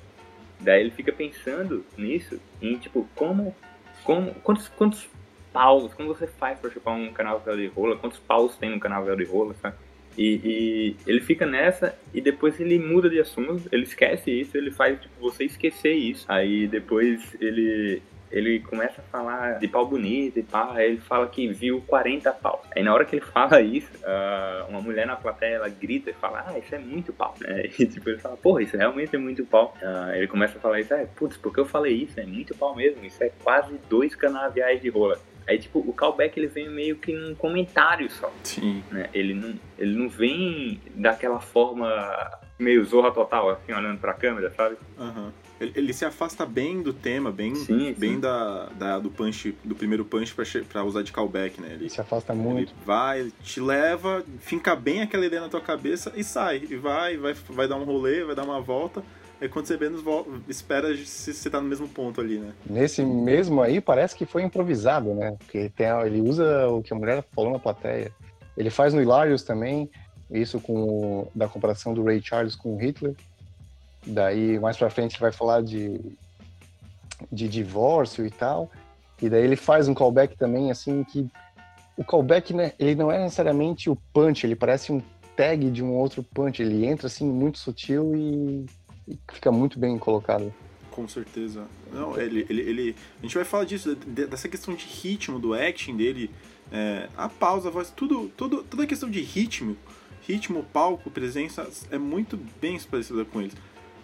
Daí 0.60 0.80
ele 0.80 0.90
fica 0.90 1.12
pensando 1.12 1.84
nisso, 1.96 2.40
em 2.60 2.76
tipo, 2.78 3.06
como. 3.14 3.54
como 4.02 4.34
quantos, 4.36 4.68
quantos 4.68 5.08
paus, 5.52 5.92
como 5.94 6.08
você 6.08 6.26
faz 6.26 6.58
pra 6.58 6.70
chupar 6.70 6.94
um 6.94 7.12
canavial 7.12 7.56
de 7.56 7.66
rola? 7.66 7.96
Quantos 7.96 8.18
paus 8.18 8.56
tem 8.56 8.70
no 8.70 8.80
canavial 8.80 9.16
de 9.16 9.24
rola, 9.24 9.54
sabe? 9.60 9.76
E, 10.16 10.40
e 10.44 10.96
ele 11.06 11.20
fica 11.20 11.46
nessa 11.46 11.96
e 12.12 12.20
depois 12.20 12.58
ele 12.58 12.76
muda 12.78 13.08
de 13.08 13.20
assunto, 13.20 13.68
ele 13.70 13.84
esquece 13.84 14.30
isso, 14.32 14.56
ele 14.56 14.72
faz 14.72 15.00
tipo 15.00 15.14
você 15.20 15.44
esquecer 15.44 15.92
isso. 15.94 16.24
Aí 16.28 16.66
depois 16.66 17.36
ele 17.40 18.02
ele 18.30 18.60
começa 18.60 19.00
a 19.00 19.04
falar 19.04 19.58
de 19.58 19.66
pau 19.66 19.86
bonito 19.86 20.38
e 20.38 20.42
pá, 20.42 20.74
ele 20.82 20.98
fala 20.98 21.26
que 21.28 21.48
viu 21.48 21.82
40 21.86 22.30
paus. 22.32 22.60
Aí 22.76 22.82
na 22.82 22.92
hora 22.92 23.04
que 23.04 23.16
ele 23.16 23.24
fala 23.24 23.60
isso, 23.62 23.90
ah, 24.04 24.66
uma 24.68 24.80
mulher 24.80 25.06
na 25.06 25.16
plateia 25.16 25.54
ela 25.54 25.68
grita 25.68 26.10
e 26.10 26.14
fala: 26.14 26.44
"Ah, 26.46 26.58
isso 26.58 26.74
é 26.74 26.78
muito 26.78 27.12
pau". 27.12 27.34
né? 27.40 27.62
E 27.78 27.86
tipo 27.86 28.10
ele 28.10 28.18
fala: 28.18 28.36
"Porra, 28.36 28.62
isso 28.62 28.76
realmente 28.76 29.14
é 29.14 29.18
muito 29.18 29.44
pau". 29.44 29.74
Ah, 29.82 30.12
ele 30.14 30.26
começa 30.26 30.58
a 30.58 30.60
falar 30.60 30.80
isso: 30.80 30.92
"É, 30.92 31.06
putz, 31.06 31.36
porque 31.36 31.60
eu 31.60 31.64
falei 31.64 31.94
isso, 31.94 32.18
é 32.18 32.26
muito 32.26 32.54
pau 32.54 32.74
mesmo, 32.74 33.04
isso 33.04 33.22
é 33.22 33.30
quase 33.42 33.78
dois 33.88 34.14
canaviais 34.14 34.80
de 34.80 34.88
rola". 34.88 35.18
Aí, 35.48 35.58
tipo, 35.58 35.78
o 35.78 35.92
callback 35.92 36.38
ele 36.38 36.46
vem 36.46 36.68
meio 36.68 36.96
que 36.96 37.12
num 37.12 37.34
comentário 37.34 38.10
só 38.10 38.30
Sim. 38.44 38.82
né? 38.90 39.08
Ele 39.14 39.32
não, 39.34 39.54
ele 39.78 39.96
não 39.98 40.08
vem 40.08 40.80
daquela 40.94 41.40
forma 41.40 41.88
meio 42.58 42.84
zorra 42.84 43.10
total, 43.10 43.50
assim, 43.50 43.72
olhando 43.72 43.98
pra 43.98 44.12
câmera, 44.12 44.52
sabe? 44.56 44.76
Aham. 44.98 45.32
Ele, 45.60 45.72
ele 45.74 45.92
se 45.92 46.04
afasta 46.04 46.44
bem 46.46 46.82
do 46.82 46.92
tema, 46.92 47.32
bem, 47.32 47.54
Sim, 47.54 47.92
bem 47.96 48.14
sim. 48.14 48.20
Da, 48.20 48.66
da- 48.76 48.98
do 49.00 49.10
punch, 49.10 49.56
do 49.64 49.74
primeiro 49.74 50.04
punch 50.04 50.32
pra, 50.34 50.44
pra 50.68 50.84
usar 50.84 51.02
de 51.02 51.10
callback, 51.12 51.60
né? 51.60 51.70
Ele, 51.72 51.88
Se 51.90 52.00
afasta 52.00 52.32
ele 52.32 52.42
muito. 52.42 52.72
vai, 52.84 53.32
te 53.42 53.60
leva, 53.60 54.24
finca 54.40 54.76
bem 54.76 55.02
aquela 55.02 55.26
ideia 55.26 55.42
na 55.42 55.48
tua 55.48 55.60
cabeça 55.60 56.12
e 56.14 56.22
sai. 56.22 56.62
E 56.70 56.76
vai, 56.76 57.16
vai, 57.16 57.32
vai 57.32 57.66
dar 57.66 57.74
um 57.76 57.82
rolê, 57.84 58.22
vai 58.22 58.36
dar 58.36 58.44
uma 58.44 58.60
volta, 58.60 59.02
é 59.40 59.48
quando 59.48 59.66
você 59.66 59.76
menos 59.76 60.02
espera 60.48 60.94
se 60.96 61.32
você 61.32 61.48
tá 61.48 61.60
no 61.60 61.68
mesmo 61.68 61.88
ponto 61.88 62.20
ali, 62.20 62.38
né? 62.38 62.52
Nesse 62.68 63.04
mesmo 63.04 63.62
aí, 63.62 63.80
parece 63.80 64.16
que 64.16 64.26
foi 64.26 64.42
improvisado, 64.42 65.14
né? 65.14 65.36
Porque 65.38 65.68
tem, 65.70 65.86
ele 66.04 66.20
usa 66.20 66.68
o 66.68 66.82
que 66.82 66.92
a 66.92 66.96
mulher 66.96 67.24
falou 67.34 67.52
na 67.52 67.58
plateia. 67.58 68.10
Ele 68.56 68.70
faz 68.70 68.92
no 68.92 69.00
Hilarious 69.00 69.42
também, 69.42 69.88
isso 70.30 70.60
com 70.60 70.74
o- 70.82 71.28
da 71.34 71.48
comparação 71.48 71.94
do 71.94 72.02
Ray 72.04 72.20
Charles 72.22 72.56
com 72.56 72.74
o 72.74 72.78
Hitler. 72.78 73.14
Daí, 74.06 74.58
mais 74.58 74.76
pra 74.76 74.90
frente, 74.90 75.14
ele 75.14 75.20
vai 75.22 75.32
falar 75.32 75.62
de, 75.62 76.00
de 77.30 77.48
divórcio 77.48 78.26
e 78.26 78.30
tal. 78.30 78.70
E 79.20 79.28
daí 79.28 79.42
ele 79.44 79.56
faz 79.56 79.88
um 79.88 79.94
callback 79.94 80.36
também, 80.36 80.70
assim, 80.70 81.02
que 81.04 81.26
o 81.96 82.04
callback, 82.04 82.54
né, 82.54 82.72
ele 82.78 82.94
não 82.94 83.10
é 83.10 83.18
necessariamente 83.18 83.90
o 83.90 83.96
punch, 84.12 84.46
ele 84.46 84.54
parece 84.54 84.92
um 84.92 85.02
tag 85.36 85.70
de 85.70 85.82
um 85.82 85.94
outro 85.94 86.22
punch. 86.22 86.62
Ele 86.62 86.86
entra, 86.86 87.06
assim, 87.08 87.26
muito 87.28 87.58
sutil 87.58 88.14
e 88.16 88.66
fica 89.32 89.50
muito 89.52 89.78
bem 89.78 89.98
colocado. 89.98 90.52
Com 90.90 91.06
certeza. 91.06 91.66
Não, 91.92 92.18
ele, 92.20 92.44
ele, 92.50 92.60
ele- 92.62 92.96
A 93.18 93.22
gente 93.22 93.34
vai 93.36 93.44
falar 93.44 93.64
disso, 93.64 93.94
de- 93.94 94.26
dessa 94.26 94.48
questão 94.48 94.74
de 94.74 94.84
ritmo, 94.84 95.38
do 95.38 95.54
acting 95.54 95.96
dele, 95.96 96.30
é, 96.72 97.08
a 97.16 97.28
pausa, 97.28 97.68
a 97.68 97.70
voz, 97.70 97.90
tudo, 97.94 98.30
tudo, 98.36 98.62
toda 98.64 98.82
a 98.82 98.86
questão 98.86 99.08
de 99.08 99.20
ritmo, 99.20 99.76
ritmo, 100.26 100.64
palco, 100.72 101.10
presença, 101.10 101.68
é 101.90 101.98
muito 101.98 102.36
bem 102.60 102.74
estabelecida 102.76 103.24
com 103.24 103.40
eles. 103.40 103.54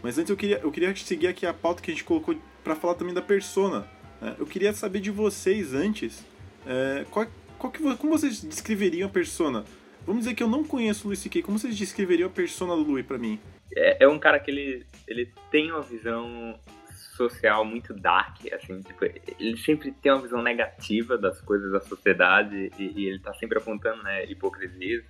Mas 0.03 0.19
antes 0.19 0.31
eu 0.31 0.37
queria, 0.37 0.59
eu 0.63 0.71
queria 0.71 0.95
seguir 0.97 1.27
aqui 1.27 1.45
a 1.47 1.53
pauta 1.53 1.83
que 1.83 1.91
a 1.91 1.95
gente 1.95 2.05
colocou 2.05 2.37
pra 2.63 2.77
falar 2.77 2.95
também 2.95 3.13
da 3.15 3.23
persona. 3.23 3.87
né? 4.21 4.37
Eu 4.39 4.47
queria 4.47 4.73
saber 4.73 5.01
de 5.01 5.11
vocês 5.11 5.75
antes, 5.75 6.25
é, 6.67 7.05
qual, 7.11 7.27
qual 7.59 7.73
que, 7.73 7.83
como 7.97 8.17
vocês 8.17 8.41
descreveriam 8.41 9.09
a 9.09 9.11
persona? 9.11 9.65
Vamos 10.07 10.25
dizer 10.25 10.35
que 10.35 10.43
eu 10.43 10.49
não 10.49 10.63
conheço 10.63 11.05
o 11.05 11.09
Luis 11.09 11.19
C.K., 11.19 11.43
como 11.43 11.59
vocês 11.59 11.77
descreveriam 11.77 12.29
a 12.29 12.31
persona 12.33 12.77
do 12.77 12.83
Louis 12.83 13.05
pra 13.05 13.19
mim? 13.19 13.39
É, 13.75 14.05
é 14.05 14.09
um 14.09 14.19
cara 14.19 14.39
que 14.39 14.51
ele, 14.51 14.87
ele 15.07 15.33
tem 15.51 15.71
uma 15.71 15.83
visão 15.83 16.59
social 17.17 17.65
muito 17.65 17.95
dark, 17.95 18.39
assim, 18.53 18.81
tipo, 18.81 19.05
ele 19.39 19.57
sempre 19.57 19.93
tem 19.93 20.11
uma 20.13 20.21
visão 20.21 20.43
negativa 20.43 21.17
das 21.17 21.41
coisas 21.41 21.71
da 21.71 21.81
sociedade 21.81 22.73
e, 22.79 22.93
e 22.97 23.07
ele 23.07 23.21
tá 23.21 23.33
sempre 23.35 23.59
apontando, 23.59 24.03
né, 24.03 24.25
hipocrisias 24.25 25.05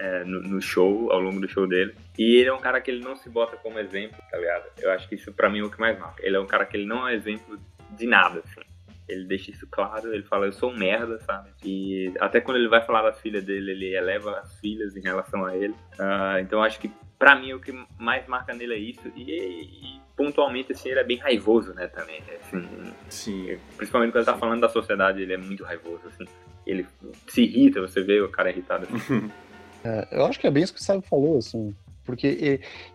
é, 0.00 0.24
no, 0.24 0.40
no 0.40 0.60
show, 0.60 1.10
ao 1.12 1.20
longo 1.20 1.40
do 1.40 1.48
show 1.48 1.66
dele. 1.66 1.94
E 2.18 2.36
ele 2.40 2.48
é 2.48 2.52
um 2.52 2.60
cara 2.60 2.80
que 2.80 2.90
ele 2.90 3.04
não 3.04 3.16
se 3.16 3.28
bota 3.28 3.56
como 3.56 3.78
exemplo, 3.78 4.18
tá 4.30 4.38
ligado? 4.38 4.64
Eu 4.78 4.90
acho 4.90 5.08
que 5.08 5.14
isso 5.14 5.32
pra 5.32 5.48
mim 5.48 5.60
é 5.60 5.64
o 5.64 5.70
que 5.70 5.78
mais 5.78 5.98
marca. 5.98 6.24
Ele 6.24 6.36
é 6.36 6.40
um 6.40 6.46
cara 6.46 6.64
que 6.66 6.76
ele 6.76 6.86
não 6.86 7.06
é 7.06 7.14
exemplo 7.14 7.58
de 7.90 8.06
nada, 8.06 8.40
assim. 8.40 8.60
Ele 9.06 9.24
deixa 9.26 9.50
isso 9.50 9.66
claro, 9.70 10.14
ele 10.14 10.22
fala, 10.22 10.46
eu 10.46 10.52
sou 10.52 10.70
um 10.70 10.76
merda, 10.76 11.18
sabe? 11.20 11.50
E 11.62 12.12
até 12.18 12.40
quando 12.40 12.56
ele 12.56 12.68
vai 12.68 12.80
falar 12.80 13.02
das 13.02 13.20
filhas 13.20 13.44
dele, 13.44 13.72
ele 13.72 13.94
eleva 13.94 14.38
as 14.38 14.58
filhas 14.60 14.96
em 14.96 15.02
relação 15.02 15.44
a 15.44 15.54
ele. 15.54 15.74
Ah, 15.98 16.38
então 16.40 16.62
acho 16.62 16.80
que 16.80 16.90
pra 17.18 17.36
mim 17.36 17.52
o 17.52 17.60
que 17.60 17.72
mais 17.98 18.26
marca 18.26 18.54
nele 18.54 18.74
é 18.74 18.78
isso. 18.78 19.12
E, 19.14 19.22
e 19.22 20.00
pontualmente, 20.16 20.72
assim, 20.72 20.90
ele 20.90 21.00
é 21.00 21.04
bem 21.04 21.18
raivoso, 21.18 21.74
né, 21.74 21.86
também. 21.88 22.22
Assim, 22.40 22.92
Sim, 23.08 23.58
principalmente 23.76 24.12
quando 24.12 24.16
ele 24.16 24.32
tá 24.32 24.38
falando 24.38 24.60
da 24.60 24.68
sociedade, 24.68 25.22
ele 25.22 25.34
é 25.34 25.38
muito 25.38 25.64
raivoso, 25.64 26.02
assim. 26.06 26.24
Ele 26.66 26.86
se 27.26 27.42
irrita, 27.42 27.80
você 27.80 28.02
vê 28.02 28.20
o 28.20 28.28
cara 28.30 28.50
irritado. 28.50 28.86
Assim. 28.92 29.30
É, 29.86 30.08
eu 30.12 30.24
acho 30.24 30.40
que 30.40 30.46
é 30.46 30.50
bem 30.50 30.62
isso 30.62 30.72
que 30.72 30.80
o 30.80 30.82
Sábio 30.82 31.02
falou, 31.02 31.36
assim. 31.36 31.74
Porque, 32.06 32.26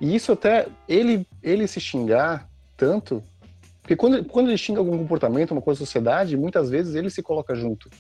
e, 0.01 0.03
e 0.03 0.15
isso 0.15 0.31
até, 0.31 0.65
ele, 0.87 1.23
ele 1.43 1.67
se 1.67 1.79
xingar 1.79 2.49
tanto. 2.75 3.23
Porque 3.79 3.95
quando, 3.95 4.25
quando 4.25 4.47
ele 4.47 4.57
xinga 4.57 4.79
algum 4.79 4.97
comportamento, 4.97 5.51
uma 5.51 5.61
coisa 5.61 5.79
da 5.79 5.85
sociedade, 5.85 6.35
muitas 6.35 6.67
vezes 6.67 6.95
ele 6.95 7.11
se 7.11 7.21
coloca 7.21 7.53
junto. 7.53 7.91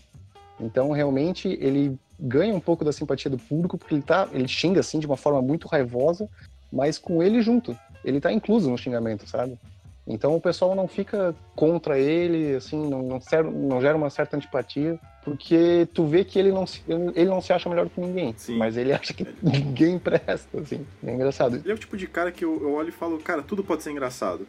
Então, 0.59 0.91
realmente, 0.91 1.47
ele 1.61 1.97
ganha 2.19 2.53
um 2.53 2.59
pouco 2.59 2.83
da 2.83 2.91
simpatia 2.91 3.31
do 3.31 3.37
público, 3.37 3.77
porque 3.77 3.95
ele, 3.95 4.01
tá, 4.01 4.27
ele 4.31 4.47
xinga, 4.47 4.81
assim, 4.81 4.99
de 4.99 5.05
uma 5.05 5.17
forma 5.17 5.41
muito 5.41 5.67
raivosa, 5.67 6.27
mas 6.71 6.97
com 6.97 7.23
ele 7.23 7.41
junto. 7.41 7.77
Ele 8.03 8.19
tá 8.19 8.31
incluso 8.31 8.69
no 8.69 8.77
xingamento, 8.77 9.27
sabe? 9.27 9.57
Então, 10.05 10.35
o 10.35 10.41
pessoal 10.41 10.73
não 10.75 10.87
fica 10.87 11.35
contra 11.55 11.99
ele, 11.99 12.55
assim, 12.55 12.89
não, 12.89 13.03
não, 13.03 13.19
não 13.51 13.79
gera 13.79 13.95
uma 13.95 14.09
certa 14.09 14.35
antipatia, 14.35 14.99
porque 15.23 15.87
tu 15.93 16.07
vê 16.07 16.25
que 16.25 16.39
ele 16.39 16.51
não 16.51 16.65
se, 16.65 16.81
ele 16.87 17.29
não 17.29 17.39
se 17.39 17.53
acha 17.53 17.69
melhor 17.69 17.87
que 17.87 18.01
ninguém, 18.01 18.33
Sim. 18.35 18.57
mas 18.57 18.75
ele 18.75 18.91
acha 18.91 19.13
que 19.13 19.23
ninguém 19.41 19.99
presta, 19.99 20.59
assim. 20.59 20.85
É 21.05 21.13
engraçado. 21.13 21.57
Ele 21.57 21.71
é 21.71 21.75
o 21.75 21.77
tipo 21.77 21.95
de 21.95 22.07
cara 22.07 22.31
que 22.31 22.43
eu, 22.43 22.59
eu 22.59 22.73
olho 22.73 22.89
e 22.89 22.91
falo, 22.91 23.19
cara, 23.19 23.43
tudo 23.43 23.63
pode 23.63 23.83
ser 23.83 23.91
engraçado. 23.91 24.47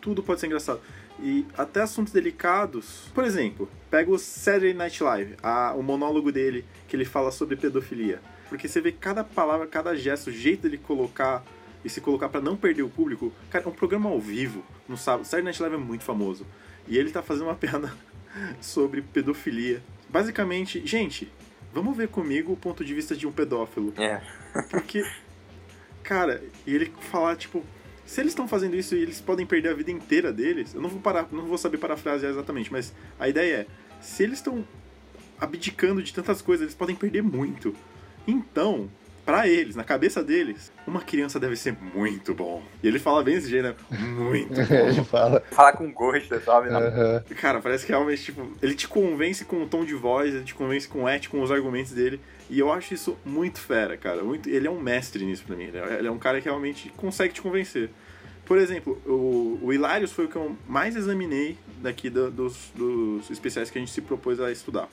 Tudo 0.00 0.22
pode 0.22 0.40
ser 0.40 0.46
engraçado. 0.46 0.80
E 1.20 1.44
até 1.56 1.80
assuntos 1.82 2.12
delicados. 2.12 3.10
Por 3.14 3.24
exemplo, 3.24 3.68
pega 3.90 4.10
o 4.10 4.18
Saturday 4.18 4.72
Night 4.74 5.02
Live, 5.02 5.34
a- 5.42 5.74
o 5.76 5.82
monólogo 5.82 6.30
dele, 6.30 6.64
que 6.86 6.94
ele 6.94 7.04
fala 7.04 7.30
sobre 7.32 7.56
pedofilia. 7.56 8.20
Porque 8.48 8.68
você 8.68 8.80
vê 8.80 8.92
cada 8.92 9.22
palavra, 9.24 9.66
cada 9.66 9.94
gesto, 9.96 10.28
o 10.28 10.32
jeito 10.32 10.62
dele 10.62 10.78
colocar 10.78 11.44
e 11.84 11.90
se 11.90 12.00
colocar 12.00 12.28
pra 12.28 12.40
não 12.40 12.56
perder 12.56 12.82
o 12.82 12.88
público. 12.88 13.32
Cara, 13.50 13.64
é 13.64 13.68
um 13.68 13.72
programa 13.72 14.08
ao 14.10 14.20
vivo, 14.20 14.64
no 14.88 14.96
sábado. 14.96 15.24
Saturday 15.24 15.44
Night 15.44 15.60
Live 15.60 15.74
é 15.76 15.78
muito 15.78 16.04
famoso. 16.04 16.46
E 16.86 16.96
ele 16.96 17.10
tá 17.10 17.20
fazendo 17.22 17.44
uma 17.46 17.54
piada 17.56 17.92
sobre 18.60 19.02
pedofilia. 19.02 19.82
Basicamente, 20.08 20.84
gente, 20.86 21.30
vamos 21.74 21.96
ver 21.96 22.08
comigo 22.08 22.52
o 22.52 22.56
ponto 22.56 22.84
de 22.84 22.94
vista 22.94 23.14
de 23.16 23.26
um 23.26 23.32
pedófilo. 23.32 23.92
É. 23.98 24.20
Porque, 24.70 25.04
cara, 26.02 26.42
e 26.66 26.74
ele 26.74 26.92
falar, 27.10 27.36
tipo, 27.36 27.64
se 28.08 28.22
eles 28.22 28.32
estão 28.32 28.48
fazendo 28.48 28.74
isso 28.74 28.94
e 28.94 29.02
eles 29.02 29.20
podem 29.20 29.44
perder 29.44 29.68
a 29.68 29.74
vida 29.74 29.90
inteira 29.90 30.32
deles, 30.32 30.74
eu 30.74 30.80
não 30.80 30.88
vou 30.88 30.98
parar, 30.98 31.28
não 31.30 31.44
vou 31.44 31.58
saber 31.58 31.76
parafrasear 31.76 32.32
exatamente, 32.32 32.72
mas 32.72 32.94
a 33.20 33.28
ideia 33.28 33.54
é, 33.54 33.66
se 34.00 34.22
eles 34.22 34.38
estão 34.38 34.66
abdicando 35.38 36.02
de 36.02 36.14
tantas 36.14 36.40
coisas, 36.40 36.62
eles 36.62 36.74
podem 36.74 36.96
perder 36.96 37.22
muito. 37.22 37.76
Então, 38.26 38.88
pra 39.28 39.46
eles, 39.46 39.76
na 39.76 39.84
cabeça 39.84 40.24
deles, 40.24 40.72
uma 40.86 41.02
criança 41.02 41.38
deve 41.38 41.54
ser 41.54 41.76
muito 41.94 42.32
bom. 42.32 42.62
E 42.82 42.88
ele 42.88 42.98
fala 42.98 43.22
bem 43.22 43.34
desse 43.34 43.50
jeito, 43.50 43.64
né? 43.64 43.74
Muito 43.98 44.54
ele 44.72 44.92
bom. 44.94 45.04
fala. 45.04 45.42
Falar 45.50 45.74
com 45.74 45.92
gosto, 45.92 46.40
sabe? 46.40 46.70
"Aham." 46.70 47.22
Cara, 47.38 47.60
parece 47.60 47.84
que 47.84 47.92
realmente, 47.92 48.22
tipo, 48.24 48.50
ele 48.62 48.74
te 48.74 48.88
convence 48.88 49.44
com 49.44 49.62
o 49.62 49.66
tom 49.68 49.84
de 49.84 49.92
voz, 49.94 50.34
ele 50.34 50.44
te 50.44 50.54
convence 50.54 50.88
com 50.88 51.02
o 51.04 51.08
ético, 51.08 51.36
com 51.36 51.42
os 51.42 51.50
argumentos 51.50 51.92
dele. 51.92 52.18
E 52.48 52.58
eu 52.58 52.72
acho 52.72 52.94
isso 52.94 53.18
muito 53.22 53.60
fera, 53.60 53.98
cara. 53.98 54.22
Muito, 54.24 54.48
ele 54.48 54.66
é 54.66 54.70
um 54.70 54.80
mestre 54.80 55.22
nisso 55.26 55.44
pra 55.46 55.54
mim. 55.54 55.64
Ele 55.64 55.76
é, 55.76 55.98
ele 55.98 56.08
é 56.08 56.10
um 56.10 56.18
cara 56.18 56.38
que 56.40 56.46
realmente 56.46 56.88
consegue 56.96 57.34
te 57.34 57.42
convencer. 57.42 57.90
Por 58.46 58.56
exemplo, 58.56 58.98
o, 59.04 59.58
o 59.62 59.70
Hilarious 59.74 60.10
foi 60.10 60.24
o 60.24 60.28
que 60.28 60.36
eu 60.36 60.56
mais 60.66 60.96
examinei 60.96 61.58
daqui 61.82 62.08
do- 62.08 62.30
dos, 62.30 62.72
dos 62.74 63.28
especiais 63.30 63.68
que 63.70 63.76
a 63.76 63.80
gente 63.82 63.92
se 63.92 64.00
propôs 64.00 64.40
a 64.40 64.50
estudar. 64.50 64.88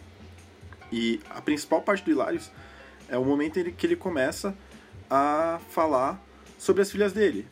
E 0.91 1.21
a 1.29 1.41
principal 1.41 1.81
parte 1.81 2.03
do 2.03 2.11
Hilarious 2.11 2.51
é 3.09 3.17
o 3.17 3.23
momento 3.25 3.63
que 3.71 3.85
ele 3.85 3.95
começa 3.95 4.55
a 5.09 5.59
falar 5.69 6.23
sobre 6.57 6.81
as 6.81 6.91
filhas 6.91 7.13
dele. 7.13 7.47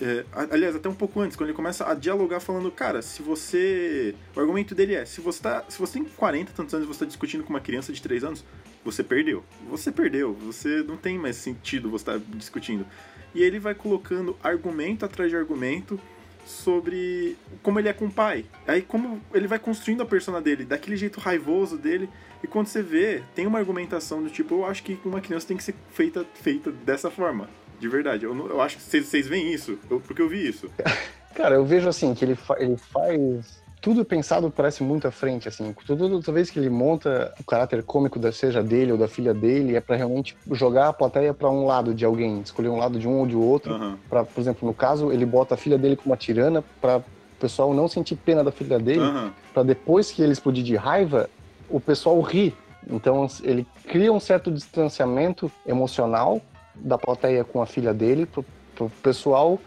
É, 0.00 0.24
aliás, 0.50 0.74
até 0.74 0.88
um 0.88 0.94
pouco 0.94 1.20
antes, 1.20 1.36
quando 1.36 1.50
ele 1.50 1.56
começa 1.56 1.88
a 1.88 1.94
dialogar 1.94 2.40
falando, 2.40 2.70
cara, 2.70 3.02
se 3.02 3.22
você. 3.22 4.14
O 4.34 4.40
argumento 4.40 4.74
dele 4.74 4.94
é, 4.94 5.04
se 5.04 5.20
você, 5.20 5.42
tá, 5.42 5.64
se 5.68 5.78
você 5.78 5.94
tem 5.94 6.04
40 6.04 6.52
tantos 6.52 6.74
anos 6.74 6.86
e 6.86 6.88
você 6.88 6.96
está 6.96 7.06
discutindo 7.06 7.44
com 7.44 7.50
uma 7.50 7.60
criança 7.60 7.92
de 7.92 8.00
3 8.00 8.24
anos, 8.24 8.44
você 8.84 9.04
perdeu. 9.04 9.44
Você 9.68 9.92
perdeu. 9.92 10.32
Você 10.34 10.82
não 10.82 10.96
tem 10.96 11.18
mais 11.18 11.36
sentido 11.36 11.90
você 11.90 12.10
estar 12.10 12.18
discutindo. 12.36 12.86
E 13.34 13.42
ele 13.42 13.58
vai 13.58 13.74
colocando 13.74 14.36
argumento 14.42 15.04
atrás 15.04 15.30
de 15.30 15.36
argumento 15.36 16.00
sobre 16.44 17.36
como 17.62 17.78
ele 17.78 17.88
é 17.88 17.92
com 17.92 18.06
o 18.06 18.10
pai. 18.10 18.44
Aí 18.66 18.82
como 18.82 19.20
ele 19.32 19.46
vai 19.46 19.58
construindo 19.58 20.02
a 20.02 20.06
persona 20.06 20.40
dele, 20.40 20.64
daquele 20.64 20.96
jeito 20.96 21.20
raivoso 21.20 21.76
dele. 21.78 22.08
E 22.42 22.46
quando 22.46 22.66
você 22.66 22.82
vê, 22.82 23.22
tem 23.34 23.46
uma 23.46 23.58
argumentação 23.58 24.22
do 24.22 24.28
tipo, 24.28 24.54
eu 24.56 24.66
acho 24.66 24.82
que 24.82 24.98
uma 25.04 25.20
criança 25.20 25.46
tem 25.46 25.56
que 25.56 25.62
ser 25.62 25.74
feita, 25.90 26.26
feita 26.34 26.70
dessa 26.72 27.10
forma. 27.10 27.48
De 27.78 27.88
verdade. 27.88 28.24
Eu, 28.24 28.34
eu 28.48 28.60
acho 28.60 28.76
que 28.76 28.82
vocês, 28.82 29.06
vocês 29.06 29.26
veem 29.26 29.52
isso, 29.52 29.78
eu- 29.90 30.00
porque 30.00 30.22
eu 30.22 30.28
vi 30.28 30.46
isso. 30.48 30.70
Cara, 31.34 31.54
eu 31.54 31.64
vejo 31.64 31.88
assim, 31.88 32.14
que 32.14 32.24
ele, 32.24 32.34
fa- 32.34 32.56
ele 32.60 32.76
faz. 32.76 33.62
Tudo 33.82 34.04
pensado 34.04 34.48
parece 34.48 34.80
muito 34.84 35.08
à 35.08 35.10
frente, 35.10 35.48
assim. 35.48 35.74
Tudo, 35.84 36.08
toda 36.08 36.32
vez 36.32 36.48
que 36.48 36.58
ele 36.60 36.70
monta 36.70 37.34
o 37.40 37.42
caráter 37.42 37.82
cômico, 37.82 38.16
da, 38.16 38.30
seja 38.30 38.62
dele 38.62 38.92
ou 38.92 38.96
da 38.96 39.08
filha 39.08 39.34
dele, 39.34 39.74
é 39.74 39.80
pra 39.80 39.96
realmente 39.96 40.36
jogar 40.52 40.88
a 40.88 40.92
plateia 40.92 41.34
pra 41.34 41.50
um 41.50 41.66
lado 41.66 41.92
de 41.92 42.04
alguém, 42.04 42.40
escolher 42.42 42.68
um 42.68 42.78
lado 42.78 42.96
de 42.96 43.08
um 43.08 43.18
ou 43.18 43.26
de 43.26 43.34
outro. 43.34 43.74
Aham. 43.74 43.98
Pra, 44.08 44.24
por 44.24 44.40
exemplo, 44.40 44.68
no 44.68 44.72
caso, 44.72 45.10
ele 45.10 45.26
bota 45.26 45.54
a 45.54 45.56
filha 45.56 45.76
dele 45.76 45.96
como 45.96 46.12
uma 46.12 46.16
tirana 46.16 46.62
pra 46.80 46.98
o 46.98 47.40
pessoal 47.40 47.74
não 47.74 47.88
sentir 47.88 48.14
pena 48.14 48.44
da 48.44 48.52
filha 48.52 48.78
dele, 48.78 49.00
Aham. 49.00 49.32
pra 49.52 49.64
depois 49.64 50.12
que 50.12 50.22
ele 50.22 50.32
explodir 50.32 50.62
de 50.62 50.76
raiva, 50.76 51.28
o 51.68 51.80
pessoal 51.80 52.20
ri. 52.20 52.54
Então 52.88 53.26
ele 53.42 53.66
cria 53.88 54.12
um 54.12 54.20
certo 54.20 54.48
distanciamento 54.52 55.50
emocional 55.66 56.40
da 56.72 56.96
plateia 56.96 57.42
com 57.42 57.60
a 57.60 57.66
filha 57.66 57.92
dele, 57.92 58.26
pro, 58.26 58.44
pro 58.76 58.88
pessoal 59.02 59.58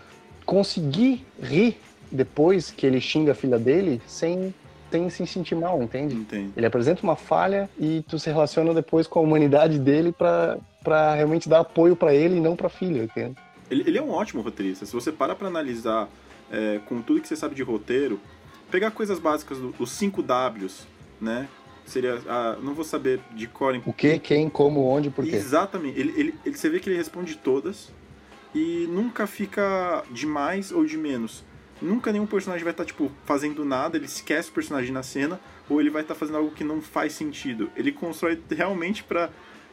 conseguir 0.45 1.25
rir 1.41 1.77
depois 2.15 2.72
que 2.72 2.86
ele 2.86 3.00
xinga 3.00 3.34
a 3.34 3.36
filha 3.36 3.60
dele 3.60 4.01
sem, 4.07 4.53
sem 4.91 5.10
se 5.10 5.27
sentir 5.27 5.55
mal, 5.55 5.81
entende? 5.84 6.15
Entendo. 6.15 6.53
Ele 6.57 6.65
apresenta 6.65 7.03
uma 7.03 7.15
falha 7.15 7.69
e 7.79 8.03
tu 8.07 8.17
se 8.17 8.29
relaciona 8.29 8.74
depois 8.74 9.05
com 9.07 9.19
a 9.19 9.22
humanidade 9.22 9.77
dele 9.77 10.12
pra, 10.12 10.57
pra 10.84 11.13
realmente 11.15 11.48
dar 11.50 11.60
apoio 11.60 11.95
pra 11.95 12.13
ele 12.13 12.38
e 12.38 12.39
não 12.41 12.55
pra 12.55 12.69
filha, 12.69 13.03
entende? 13.03 13.36
Ele, 13.69 13.84
ele 13.88 13.98
é 13.98 14.01
um 14.01 14.12
ótimo 14.12 14.41
roteirista. 14.41 14.86
Se 14.86 14.93
você 14.93 15.12
para 15.12 15.36
pra 15.36 15.48
analisar 15.48 16.07
é, 16.51 16.79
com 16.88 17.01
tudo 17.01 17.19
que 17.22 17.27
você 17.27 17.36
sabe 17.36 17.55
de 17.55 17.63
roteiro, 17.63 18.19
pegar 18.72 18.91
coisas 18.91 19.19
básicas 19.19 19.57
dos 19.57 19.91
5 19.91 20.22
Ws, 20.22 20.88
né? 21.19 21.48
Seria. 21.86 22.19
ah, 22.27 22.57
não 22.63 22.74
vou 22.74 22.84
saber 22.84 23.19
de 23.36 23.45
cor 23.48 23.79
O 23.86 23.93
que, 23.93 24.17
quem, 24.17 24.50
como, 24.50 24.84
onde, 24.86 25.10
por 25.12 25.24
quê. 25.24 25.36
Exatamente. 25.36 26.00
Ele, 26.00 26.13
ele, 26.17 26.36
ele- 26.45 26.57
você 26.57 26.67
vê 26.69 26.79
que 26.79 26.89
ele 26.89 26.98
responde 26.98 27.36
todas. 27.38 27.91
e 28.55 28.88
nunca 28.89 29.27
fica 29.27 30.03
de 30.12 30.25
mais 30.25 30.72
ou 30.72 30.86
de 30.86 30.98
menos. 30.98 31.43
Nunca 31.82 32.12
nenhum 32.12 32.25
personagem 32.25 32.63
vai 32.63 32.72
estar, 32.72 32.86
tipo, 32.86 33.12
fazendo 33.25 33.65
nada, 33.65 33.98
ele 33.98 34.05
esquece 34.05 34.50
o 34.50 34.53
personagem 34.53 34.91
na 34.91 35.03
cena, 35.03 35.39
ou 35.70 35.82
ele 35.82 35.89
vai 35.89 36.01
estar 36.01 36.15
fazendo 36.15 36.38
algo 36.38 36.51
que 36.51 36.63
não 36.63 36.82
faz 36.82 37.13
sentido. 37.13 37.70
Ele 37.75 37.91
constrói 37.91 38.41
realmente 38.50 39.03
para 39.03 39.29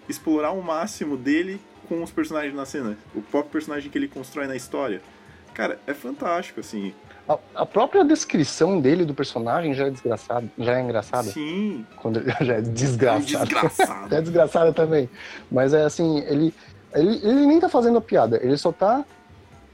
explorar 0.09 0.51
o 0.51 0.63
máximo 0.63 1.17
dele 1.17 1.61
com 1.89 2.03
os 2.03 2.11
personagens 2.11 2.55
na 2.55 2.65
cena. 2.65 2.97
O 3.15 3.23
próprio 3.23 3.53
personagem 3.53 3.91
que 3.91 3.97
ele 3.97 4.09
constrói 4.09 4.47
na 4.47 4.57
história. 4.57 5.01
Cara, 5.55 5.79
é 5.87 5.95
fantástico, 5.95 6.61
assim. 6.61 6.95
A, 7.29 7.39
a 7.55 7.67
própria 7.67 8.05
descrição 8.05 8.81
dele 8.81 9.05
do 9.05 9.15
personagem 9.15 9.75
já 9.75 9.87
é 9.87 9.91
desgraçado, 9.91 10.51
já 10.59 10.79
é 10.79 10.83
engraçada. 10.83 11.31
Sim. 11.31 11.87
Quando 11.97 12.23
já 12.41 12.55
é 12.55 12.61
desgraçado. 12.61 13.45
Desgraçado. 13.45 14.15
é 14.15 14.21
desgraçada 14.21 14.73
também. 14.73 15.09
Mas 15.51 15.73
é 15.73 15.85
assim, 15.85 16.19
ele, 16.21 16.55
ele, 16.95 17.21
ele 17.23 17.47
nem 17.47 17.61
tá 17.61 17.69
fazendo 17.69 17.99
a 17.99 18.01
piada, 18.01 18.41
ele 18.43 18.57
só 18.57 18.73
tá 18.73 19.05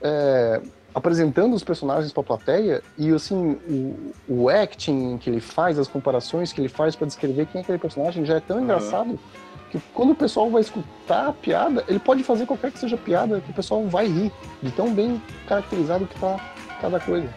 é, 0.02 0.60
apresentando 0.98 1.54
os 1.54 1.64
personagens 1.64 2.12
pra 2.12 2.22
plateia 2.22 2.82
e 2.96 3.10
assim, 3.10 3.58
o, 3.68 4.12
o 4.28 4.48
acting 4.48 5.16
que 5.18 5.30
ele 5.30 5.40
faz, 5.40 5.78
as 5.78 5.88
comparações 5.88 6.52
que 6.52 6.60
ele 6.60 6.68
faz 6.68 6.94
para 6.94 7.06
descrever 7.06 7.46
quem 7.46 7.60
é 7.60 7.62
aquele 7.62 7.78
personagem 7.78 8.24
já 8.24 8.36
é 8.36 8.40
tão 8.40 8.56
Aham. 8.56 8.64
engraçado 8.64 9.18
que 9.70 9.78
quando 9.94 10.10
o 10.10 10.14
pessoal 10.14 10.50
vai 10.50 10.62
escutar 10.62 11.28
a 11.28 11.32
piada, 11.32 11.84
ele 11.88 11.98
pode 11.98 12.22
fazer 12.24 12.46
qualquer 12.46 12.72
que 12.72 12.78
seja 12.78 12.96
piada, 12.96 13.40
que 13.40 13.50
o 13.50 13.54
pessoal 13.54 13.86
vai 13.86 14.06
rir, 14.06 14.32
de 14.62 14.70
tão 14.72 14.92
bem 14.92 15.22
caracterizado 15.46 16.06
que 16.06 16.18
tá 16.18 16.40
cada 16.80 16.98
coisa. 16.98 17.28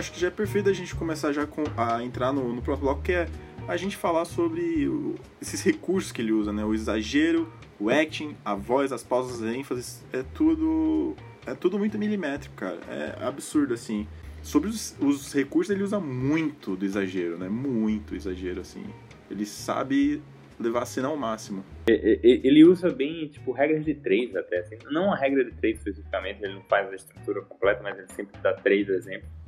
Acho 0.00 0.12
que 0.12 0.18
já 0.20 0.28
é 0.28 0.30
perfeito 0.30 0.68
a 0.68 0.72
gente 0.72 0.94
começar 0.96 1.32
já 1.32 1.46
com, 1.46 1.62
a 1.76 2.02
entrar 2.02 2.32
no, 2.32 2.52
no 2.52 2.60
bloco, 2.62 3.02
que 3.02 3.12
é 3.12 3.28
a 3.68 3.76
gente 3.76 3.96
falar 3.96 4.24
sobre 4.24 4.88
o- 4.88 5.14
esses 5.40 5.62
recursos 5.62 6.10
que 6.10 6.20
ele 6.22 6.32
usa, 6.32 6.52
né? 6.52 6.64
O 6.64 6.74
exagero, 6.74 7.52
o 7.78 7.88
acting, 7.90 8.34
a 8.44 8.54
voz, 8.54 8.92
as 8.92 9.02
pausas, 9.02 9.42
as 9.42 9.54
ênfases, 9.54 10.02
é 10.12 10.22
tudo 10.34 11.14
é 11.46 11.54
tudo 11.54 11.78
muito 11.78 11.98
milimétrico, 11.98 12.54
cara. 12.54 12.78
É 12.88 13.24
absurdo, 13.24 13.72
assim. 13.74 14.06
Sobre 14.42 14.68
os, 14.68 14.96
os 15.00 15.32
recursos, 15.32 15.74
ele 15.74 15.82
usa 15.82 15.98
muito 16.00 16.76
do 16.76 16.84
exagero, 16.84 17.38
né? 17.38 17.48
Muito 17.48 18.14
exagero, 18.14 18.60
assim. 18.60 18.84
Ele 19.30 19.44
sabe 19.46 20.22
levar 20.58 20.82
a 20.82 20.86
cena 20.86 21.08
ao 21.08 21.16
máximo. 21.16 21.64
Ele 21.86 22.62
usa 22.64 22.90
bem, 22.90 23.28
tipo, 23.28 23.52
regras 23.52 23.84
de 23.84 23.94
três 23.94 24.34
até. 24.36 24.58
Assim. 24.60 24.76
Não 24.90 25.12
a 25.12 25.16
regra 25.16 25.44
de 25.44 25.52
três 25.52 25.78
especificamente, 25.78 26.42
ele 26.42 26.54
não 26.54 26.62
faz 26.64 26.90
a 26.90 26.94
estrutura 26.96 27.40
completa, 27.42 27.82
mas 27.82 27.98
ele 27.98 28.08
sempre 28.14 28.38
dá 28.42 28.52
três 28.52 28.88
exemplos. 28.88 29.39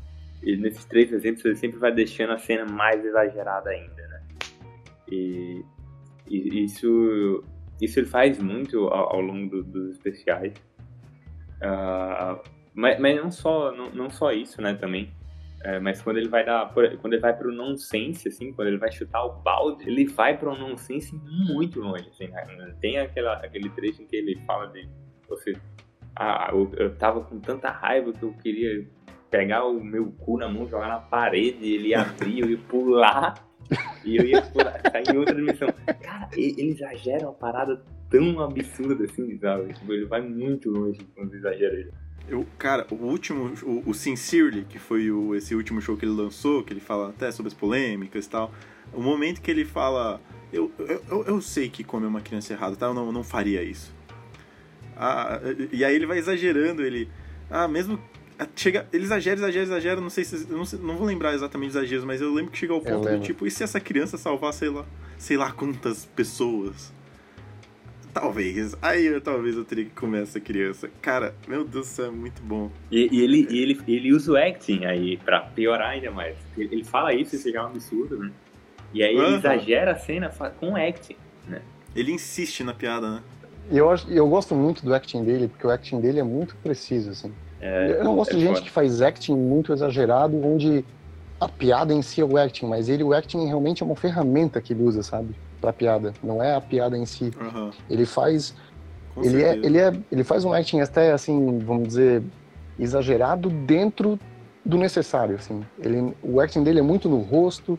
E 0.42 0.56
nesses 0.56 0.84
três 0.84 1.12
exemplos 1.12 1.44
ele 1.44 1.56
sempre 1.56 1.78
vai 1.78 1.92
deixando 1.92 2.32
a 2.32 2.38
cena 2.38 2.64
mais 2.70 3.04
exagerada 3.04 3.70
ainda, 3.70 4.08
né? 4.08 4.22
E, 5.10 5.64
e 6.28 6.64
isso, 6.64 7.44
isso 7.80 8.00
ele 8.00 8.06
faz 8.06 8.38
muito 8.38 8.88
ao, 8.88 9.14
ao 9.14 9.20
longo 9.20 9.48
do- 9.48 9.62
dos 9.64 9.90
especiais. 9.92 10.54
Ah, 11.60 12.40
mas, 12.74 12.98
mas 12.98 13.16
não 13.16 13.30
só 13.30 13.70
não, 13.72 13.90
não 13.90 14.10
só 14.10 14.32
isso, 14.32 14.60
né, 14.60 14.74
também. 14.74 15.12
É, 15.64 15.78
mas 15.78 16.02
quando 16.02 16.16
ele 16.16 16.28
vai 16.28 16.44
dar, 16.44 16.72
quando 16.74 17.12
ele 17.12 17.20
vai 17.22 17.36
pro 17.36 17.52
nonsense, 17.52 18.26
assim, 18.26 18.52
quando 18.52 18.66
ele 18.66 18.78
vai 18.78 18.90
chutar 18.90 19.24
o 19.24 19.40
balde, 19.42 19.88
ele 19.88 20.06
vai 20.06 20.36
pro 20.36 20.58
nonsense 20.58 21.14
muito 21.54 21.78
longe, 21.78 22.08
assim, 22.08 22.26
né? 22.26 22.74
Tem 22.80 22.98
aquela, 22.98 23.34
aquele 23.34 23.68
trecho 23.70 24.02
em 24.02 24.06
que 24.06 24.16
ele 24.16 24.36
fala 24.44 24.66
de 24.72 24.88
você, 25.28 25.52
ah, 26.16 26.48
eu, 26.50 26.68
eu 26.76 26.96
tava 26.96 27.20
com 27.20 27.38
tanta 27.38 27.70
raiva 27.70 28.12
que 28.12 28.24
eu 28.24 28.32
queria 28.42 28.84
pegar 29.32 29.64
o 29.64 29.82
meu 29.82 30.12
cu 30.12 30.36
na 30.36 30.46
mão, 30.46 30.68
jogar 30.68 30.88
na 30.88 30.98
parede, 30.98 31.66
ele 31.66 31.94
abrir, 31.94 32.40
eu 32.40 32.50
ia 32.50 32.58
pular 32.68 33.34
e 34.04 34.18
eu 34.18 34.26
ia 34.26 34.42
pular, 34.42 34.78
sair 34.92 35.08
em 35.08 35.16
outra 35.16 35.34
dimensão. 35.34 35.68
Cara, 36.02 36.28
ele, 36.34 36.70
exagera 36.70 37.24
uma 37.24 37.32
parada 37.32 37.82
tão 38.10 38.38
absurda 38.40 39.04
assim, 39.04 39.38
sabe? 39.38 39.72
Tipo, 39.72 39.94
ele 39.94 40.04
vai 40.04 40.20
muito 40.20 40.70
longe 40.70 41.00
quando 41.14 41.34
exagera 41.34 41.74
ele. 41.74 41.90
Eu, 42.28 42.46
cara, 42.58 42.86
o 42.90 42.94
último, 42.94 43.54
o, 43.62 43.90
o 43.90 43.94
Sincerely, 43.94 44.64
que 44.68 44.78
foi 44.78 45.10
o, 45.10 45.34
esse 45.34 45.54
último 45.54 45.80
show 45.80 45.96
que 45.96 46.04
ele 46.04 46.12
lançou, 46.12 46.62
que 46.62 46.74
ele 46.74 46.80
fala 46.80 47.08
até 47.08 47.32
sobre 47.32 47.48
as 47.48 47.54
polêmicas 47.54 48.26
e 48.26 48.28
tal, 48.28 48.52
o 48.92 49.00
momento 49.00 49.40
que 49.40 49.50
ele 49.50 49.64
fala, 49.64 50.20
eu, 50.52 50.70
eu, 50.78 51.02
eu, 51.08 51.24
eu 51.24 51.40
sei 51.40 51.70
que 51.70 51.82
comer 51.82 52.06
uma 52.06 52.20
criança 52.20 52.52
errada, 52.52 52.76
tá? 52.76 52.86
Eu 52.86 52.94
não, 52.94 53.10
não 53.10 53.24
faria 53.24 53.62
isso. 53.62 53.94
Ah, 54.94 55.40
e 55.72 55.82
aí 55.86 55.94
ele 55.94 56.06
vai 56.06 56.18
exagerando, 56.18 56.82
ele, 56.82 57.08
ah, 57.50 57.66
mesmo, 57.66 57.98
chega, 58.56 58.86
ele 58.92 59.04
exagera, 59.04 59.36
exagera, 59.40 59.64
exagera, 59.64 60.00
não 60.00 60.10
sei 60.10 60.24
se, 60.24 60.46
eu 60.48 60.56
não, 60.56 60.64
sei- 60.64 60.78
não 60.78 60.96
vou 60.96 61.06
lembrar 61.06 61.34
exatamente 61.34 61.70
os 61.70 61.76
exageros, 61.76 62.04
mas 62.04 62.20
eu 62.20 62.32
lembro 62.32 62.50
que 62.52 62.58
chega 62.58 62.72
ao 62.72 62.80
ponto 62.80 63.08
do 63.08 63.20
tipo, 63.20 63.46
e 63.46 63.50
se 63.50 63.62
essa 63.62 63.80
criança 63.80 64.16
salvar, 64.16 64.52
sei 64.52 64.68
lá, 64.70 64.84
sei 65.18 65.36
lá 65.36 65.50
quantas 65.52 66.04
pessoas? 66.06 66.92
Talvez. 68.12 68.76
Aí 68.82 69.06
eu, 69.06 69.20
talvez 69.20 69.56
eu 69.56 69.64
teria 69.64 69.84
que 69.86 69.90
comer 69.92 70.24
essa 70.24 70.38
criança. 70.38 70.90
Cara, 71.00 71.34
meu 71.48 71.64
Deus 71.64 71.88
do 71.88 71.90
céu, 71.90 72.06
é 72.06 72.10
muito 72.10 72.42
bom. 72.42 72.70
E, 72.90 73.08
e 73.10 73.20
ele, 73.22 73.46
e 73.50 73.58
ele, 73.62 73.80
ele 73.88 74.12
usa 74.12 74.32
o 74.32 74.36
acting 74.36 74.84
aí 74.84 75.16
pra 75.16 75.40
piorar 75.40 75.90
ainda 75.90 76.10
mais. 76.10 76.36
Ele, 76.56 76.68
ele 76.74 76.84
fala 76.84 77.14
isso, 77.14 77.34
isso 77.34 77.50
já 77.50 77.60
é 77.60 77.62
um 77.62 77.66
absurdo, 77.66 78.18
né? 78.18 78.30
E 78.92 79.02
aí 79.02 79.14
ele 79.14 79.24
Aham. 79.24 79.38
exagera 79.38 79.92
a 79.92 79.96
cena 79.96 80.28
com 80.60 80.76
acting. 80.76 81.16
Ele 81.96 82.12
insiste 82.12 82.62
na 82.62 82.74
piada, 82.74 83.10
né? 83.16 83.22
E 83.70 83.78
eu, 83.78 83.88
eu 84.08 84.28
gosto 84.28 84.54
muito 84.54 84.84
do 84.84 84.92
acting 84.92 85.24
dele, 85.24 85.48
porque 85.48 85.66
o 85.66 85.70
acting 85.70 85.98
dele 85.98 86.20
é 86.20 86.22
muito 86.22 86.54
preciso, 86.56 87.10
assim. 87.10 87.32
É, 87.62 87.98
eu 88.00 88.04
não 88.04 88.16
gosto 88.16 88.32
é 88.32 88.34
de 88.34 88.40
gente 88.40 88.56
foda. 88.56 88.62
que 88.62 88.70
faz 88.70 89.00
acting 89.00 89.36
muito 89.36 89.72
exagerado, 89.72 90.36
onde 90.44 90.84
a 91.40 91.48
piada 91.48 91.94
em 91.94 92.02
si 92.02 92.20
é 92.20 92.24
o 92.24 92.36
acting, 92.36 92.66
mas 92.66 92.88
ele, 92.88 93.04
o 93.04 93.14
acting 93.14 93.46
realmente 93.46 93.84
é 93.84 93.86
uma 93.86 93.94
ferramenta 93.94 94.60
que 94.60 94.72
ele 94.72 94.82
usa, 94.82 95.02
sabe? 95.04 95.36
Pra 95.60 95.72
piada. 95.72 96.12
Não 96.22 96.42
é 96.42 96.56
a 96.56 96.60
piada 96.60 96.98
em 96.98 97.06
si. 97.06 97.32
Aham. 97.40 97.70
Ele 97.88 98.04
faz. 98.04 98.52
Com 99.14 99.22
Ele 99.22 99.42
é, 99.42 99.54
ele, 99.62 99.78
é, 99.78 99.92
ele 100.10 100.24
faz 100.24 100.44
um 100.44 100.52
acting 100.52 100.80
até, 100.80 101.12
assim, 101.12 101.58
vamos 101.60 101.86
dizer, 101.88 102.22
exagerado 102.78 103.48
dentro 103.48 104.18
do 104.64 104.76
necessário, 104.76 105.36
assim. 105.36 105.60
Ele, 105.78 106.12
o 106.20 106.40
acting 106.40 106.64
dele 106.64 106.80
é 106.80 106.82
muito 106.82 107.08
no 107.08 107.18
rosto, 107.18 107.78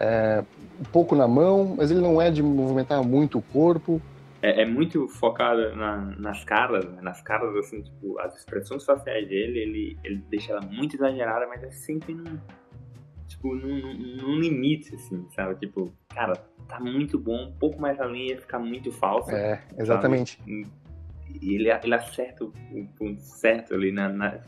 é, 0.00 0.42
um 0.80 0.84
pouco 0.84 1.14
na 1.14 1.28
mão, 1.28 1.74
mas 1.76 1.90
ele 1.90 2.00
não 2.00 2.20
é 2.20 2.30
de 2.30 2.42
movimentar 2.42 3.04
muito 3.04 3.38
o 3.38 3.42
corpo. 3.42 4.00
É, 4.42 4.62
é 4.62 4.66
muito 4.66 5.06
focado 5.06 5.74
na- 5.76 5.98
nas 6.18 6.44
caras, 6.44 6.84
né? 6.84 7.00
nas 7.00 7.22
caras, 7.22 7.54
assim, 7.56 7.80
tipo, 7.82 8.18
as 8.18 8.36
expressões 8.36 8.84
faciais 8.84 9.28
dele, 9.28 9.58
ele, 9.60 9.98
ele 10.02 10.16
deixa 10.28 10.52
ela 10.52 10.60
muito 10.62 10.96
exagerada, 10.96 11.46
mas 11.46 11.62
é 11.62 11.70
sempre 11.70 12.12
num, 12.12 12.38
tipo, 13.28 13.54
num, 13.54 13.94
num- 14.16 14.40
limite, 14.40 14.96
assim, 14.96 15.24
sabe? 15.34 15.54
Tipo, 15.60 15.92
cara, 16.12 16.34
tá 16.68 16.80
muito 16.80 17.18
bom, 17.18 17.50
um 17.50 17.52
pouco 17.52 17.80
mais 17.80 18.00
além 18.00 18.30
ia 18.30 18.40
ficar 18.40 18.58
muito 18.58 18.90
falso. 18.90 19.30
É, 19.30 19.60
exatamente. 19.78 20.40
E 20.46 21.54
ele, 21.54 21.70
ele 21.70 21.94
acerta 21.94 22.44
o 22.44 22.52
o 22.72 22.86
ponto 22.98 23.20
certo 23.20 23.74
ali 23.74 23.92
na, 23.92 24.08
na- 24.08 24.40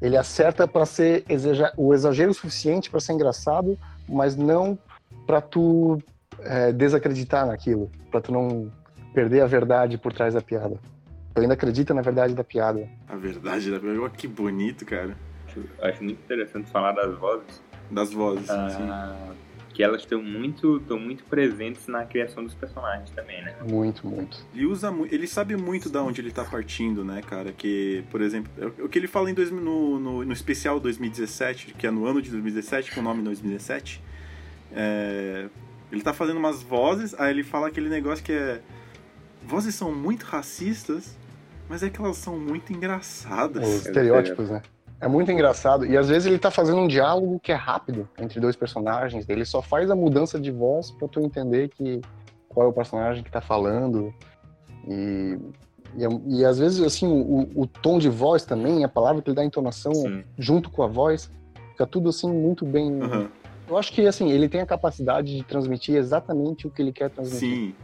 Ele 0.00 0.16
acerta 0.16 0.68
para 0.68 0.86
ser 0.86 1.24
exager- 1.28 1.72
o 1.76 1.92
exagero 1.92 2.32
suficiente 2.32 2.88
para 2.90 3.00
ser 3.00 3.14
engraçado, 3.14 3.76
mas 4.08 4.36
não 4.36 4.78
para 5.26 5.40
tu 5.40 5.98
é, 6.40 6.72
desacreditar 6.72 7.46
naquilo, 7.46 7.90
para 8.10 8.20
tu 8.20 8.30
não 8.32 8.70
perder 9.14 9.40
a 9.42 9.46
verdade 9.46 9.96
por 9.96 10.12
trás 10.12 10.34
da 10.34 10.40
piada. 10.42 10.78
Tu 11.34 11.40
ainda 11.40 11.54
acredita 11.54 11.94
na 11.94 12.02
verdade 12.02 12.34
da 12.34 12.44
piada. 12.44 12.88
A 13.08 13.16
verdade 13.16 13.70
da 13.70 13.80
piada. 13.80 14.00
Olha 14.00 14.10
que 14.10 14.26
bonito, 14.28 14.84
cara. 14.84 15.16
acho, 15.48 15.60
acho 15.80 16.04
muito 16.04 16.18
interessante 16.22 16.70
falar 16.70 16.92
das 16.92 17.16
vozes, 17.18 17.62
Das 17.90 18.12
vozes. 18.12 18.50
ah, 18.50 19.32
que 19.72 19.82
elas 19.82 20.02
estão 20.02 20.22
muito, 20.22 20.76
estão 20.76 20.98
muito 21.00 21.24
presentes 21.24 21.88
na 21.88 22.04
criação 22.04 22.44
dos 22.44 22.54
personagens 22.54 23.10
também, 23.10 23.42
né? 23.42 23.56
Muito, 23.68 24.06
muito. 24.06 24.46
Ele 24.54 24.66
usa 24.66 24.94
ele 25.10 25.26
sabe 25.26 25.56
muito 25.56 25.88
da 25.90 26.00
onde 26.00 26.20
ele 26.20 26.30
tá 26.30 26.44
partindo, 26.44 27.04
né, 27.04 27.20
cara? 27.22 27.50
Que, 27.52 28.04
por 28.08 28.20
exemplo, 28.20 28.52
é 28.56 28.66
o 28.82 28.86
o 28.86 28.88
que 28.88 28.96
ele 29.00 29.08
fala 29.08 29.28
em 29.30 29.34
dois, 29.34 29.50
no, 29.50 29.98
no, 29.98 30.24
no 30.24 30.32
especial 30.32 30.78
2017, 30.78 31.74
que 31.74 31.86
é 31.88 31.90
no 31.90 32.06
ano 32.06 32.22
de 32.22 32.30
2017, 32.30 32.94
com 32.94 33.00
o 33.00 33.02
nome 33.02 33.22
2017. 33.24 34.00
é, 34.72 35.46
ele 35.90 36.02
tá 36.02 36.12
fazendo 36.12 36.38
umas 36.38 36.62
vozes, 36.62 37.12
aí 37.18 37.30
ele 37.30 37.42
fala 37.44 37.66
aquele 37.68 37.88
negócio 37.88 38.24
que 38.24 38.32
é. 38.32 38.60
Vozes 39.46 39.74
são 39.74 39.94
muito 39.94 40.24
racistas, 40.24 41.16
mas 41.68 41.82
é 41.82 41.90
que 41.90 42.00
elas 42.00 42.16
são 42.16 42.38
muito 42.38 42.72
engraçadas. 42.72 43.66
Os 43.66 43.86
estereótipos, 43.86 44.50
né? 44.50 44.62
É 45.00 45.08
muito 45.08 45.30
engraçado. 45.30 45.84
E 45.84 45.96
às 45.96 46.08
vezes 46.08 46.26
ele 46.26 46.38
tá 46.38 46.50
fazendo 46.50 46.78
um 46.80 46.88
diálogo 46.88 47.38
que 47.40 47.52
é 47.52 47.54
rápido 47.54 48.08
entre 48.18 48.40
dois 48.40 48.56
personagens. 48.56 49.26
Ele 49.28 49.44
só 49.44 49.60
faz 49.60 49.90
a 49.90 49.96
mudança 49.96 50.40
de 50.40 50.50
voz 50.50 50.90
pra 50.92 51.06
tu 51.08 51.20
entender 51.20 51.68
que 51.68 52.00
qual 52.48 52.66
é 52.66 52.70
o 52.70 52.72
personagem 52.72 53.22
que 53.22 53.30
tá 53.30 53.40
falando. 53.40 54.14
E 54.88 55.38
E, 55.96 56.04
é- 56.04 56.08
e 56.26 56.44
às 56.44 56.58
vezes, 56.58 56.80
assim, 56.82 57.06
o, 57.06 57.48
o 57.54 57.66
tom 57.68 57.98
de 58.00 58.08
voz 58.08 58.44
também, 58.44 58.82
a 58.82 58.88
palavra 58.88 59.22
que 59.22 59.28
ele 59.30 59.36
dá 59.36 59.42
a 59.42 59.44
entonação 59.44 59.94
Sim. 59.94 60.24
junto 60.36 60.68
com 60.68 60.82
a 60.82 60.88
voz, 60.88 61.30
fica 61.70 61.86
tudo 61.86 62.08
assim 62.08 62.28
muito 62.32 62.64
bem. 62.66 63.00
Aham. 63.00 63.28
Eu 63.68 63.76
acho 63.78 63.92
que 63.92 64.04
assim, 64.04 64.28
ele 64.30 64.48
tem 64.48 64.60
a 64.60 64.66
capacidade 64.66 65.36
de 65.36 65.44
transmitir 65.44 65.94
exatamente 65.94 66.66
o 66.66 66.70
que 66.70 66.82
ele 66.82 66.92
quer 66.92 67.10
transmitir. 67.10 67.48
Sim. 67.48 67.74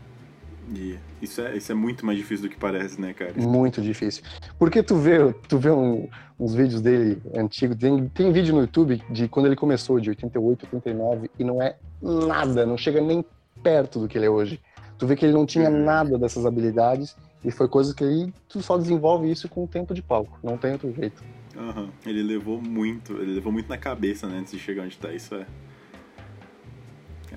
E 0.68 0.96
isso 1.20 1.40
é, 1.40 1.57
isso 1.57 1.73
é 1.73 1.75
muito 1.75 2.05
mais 2.07 2.16
difícil 2.18 2.49
do 2.49 2.51
que 2.51 2.57
parece, 2.59 3.01
né, 3.01 3.12
cara? 3.12 3.33
Muito 3.37 3.81
difícil. 3.83 4.23
Porque 4.59 4.83
tu 4.83 4.96
vê, 4.96 5.33
tu 5.49 5.59
vê 5.59 5.70
um- 5.70 6.09
uns 6.38 6.55
vídeos 6.55 6.81
dele 6.81 7.20
antigos, 7.35 7.77
tem, 7.77 8.09
tem 8.09 8.33
vídeo 8.33 8.55
no 8.55 8.61
YouTube 8.61 9.03
de 9.11 9.27
quando 9.29 9.46
ele 9.46 9.57
começou, 9.57 9.99
de 9.99 10.11
88, 10.11 10.64
89, 10.73 11.31
e 11.38 11.44
não 11.44 11.61
é 11.61 11.77
nada, 12.01 12.64
não 12.64 12.77
chega 12.79 13.01
nem 13.01 13.25
perto 13.62 13.99
do 14.01 14.09
que 14.09 14.16
ele 14.16 14.27
é 14.27 14.31
hoje. 14.31 14.61
Tu 14.96 15.07
vê 15.07 15.16
que 15.16 15.25
ele 15.25 15.33
não 15.35 15.44
tinha 15.46 15.68
Uhum. 15.70 15.85
nada 15.85 16.16
dessas 16.18 16.46
habilidades, 16.46 17.16
e 17.44 17.51
foi 17.51 17.66
coisa 17.68 17.94
que 17.94 18.05
ele, 18.05 18.33
tu 18.49 18.62
só 18.62 18.77
desenvolve 18.79 19.31
isso 19.31 19.49
com 19.49 19.64
o 19.64 19.66
tempo 19.68 19.92
de 19.94 20.03
palco, 20.03 20.38
não 20.42 20.57
tem 20.57 20.73
outro 20.73 20.92
jeito. 20.94 21.23
Aham. 21.57 21.88
Ele 22.07 22.23
levou 22.23 22.61
muito, 22.62 23.14
ele 23.14 23.35
levou 23.35 23.53
muito 23.53 23.68
na 23.68 23.77
cabeça, 23.79 24.27
né, 24.29 24.38
antes 24.38 24.53
de 24.53 24.59
chegar 24.59 24.85
onde 24.85 24.96
tá. 24.96 25.12
Isso 25.12 25.35
é. 25.35 25.46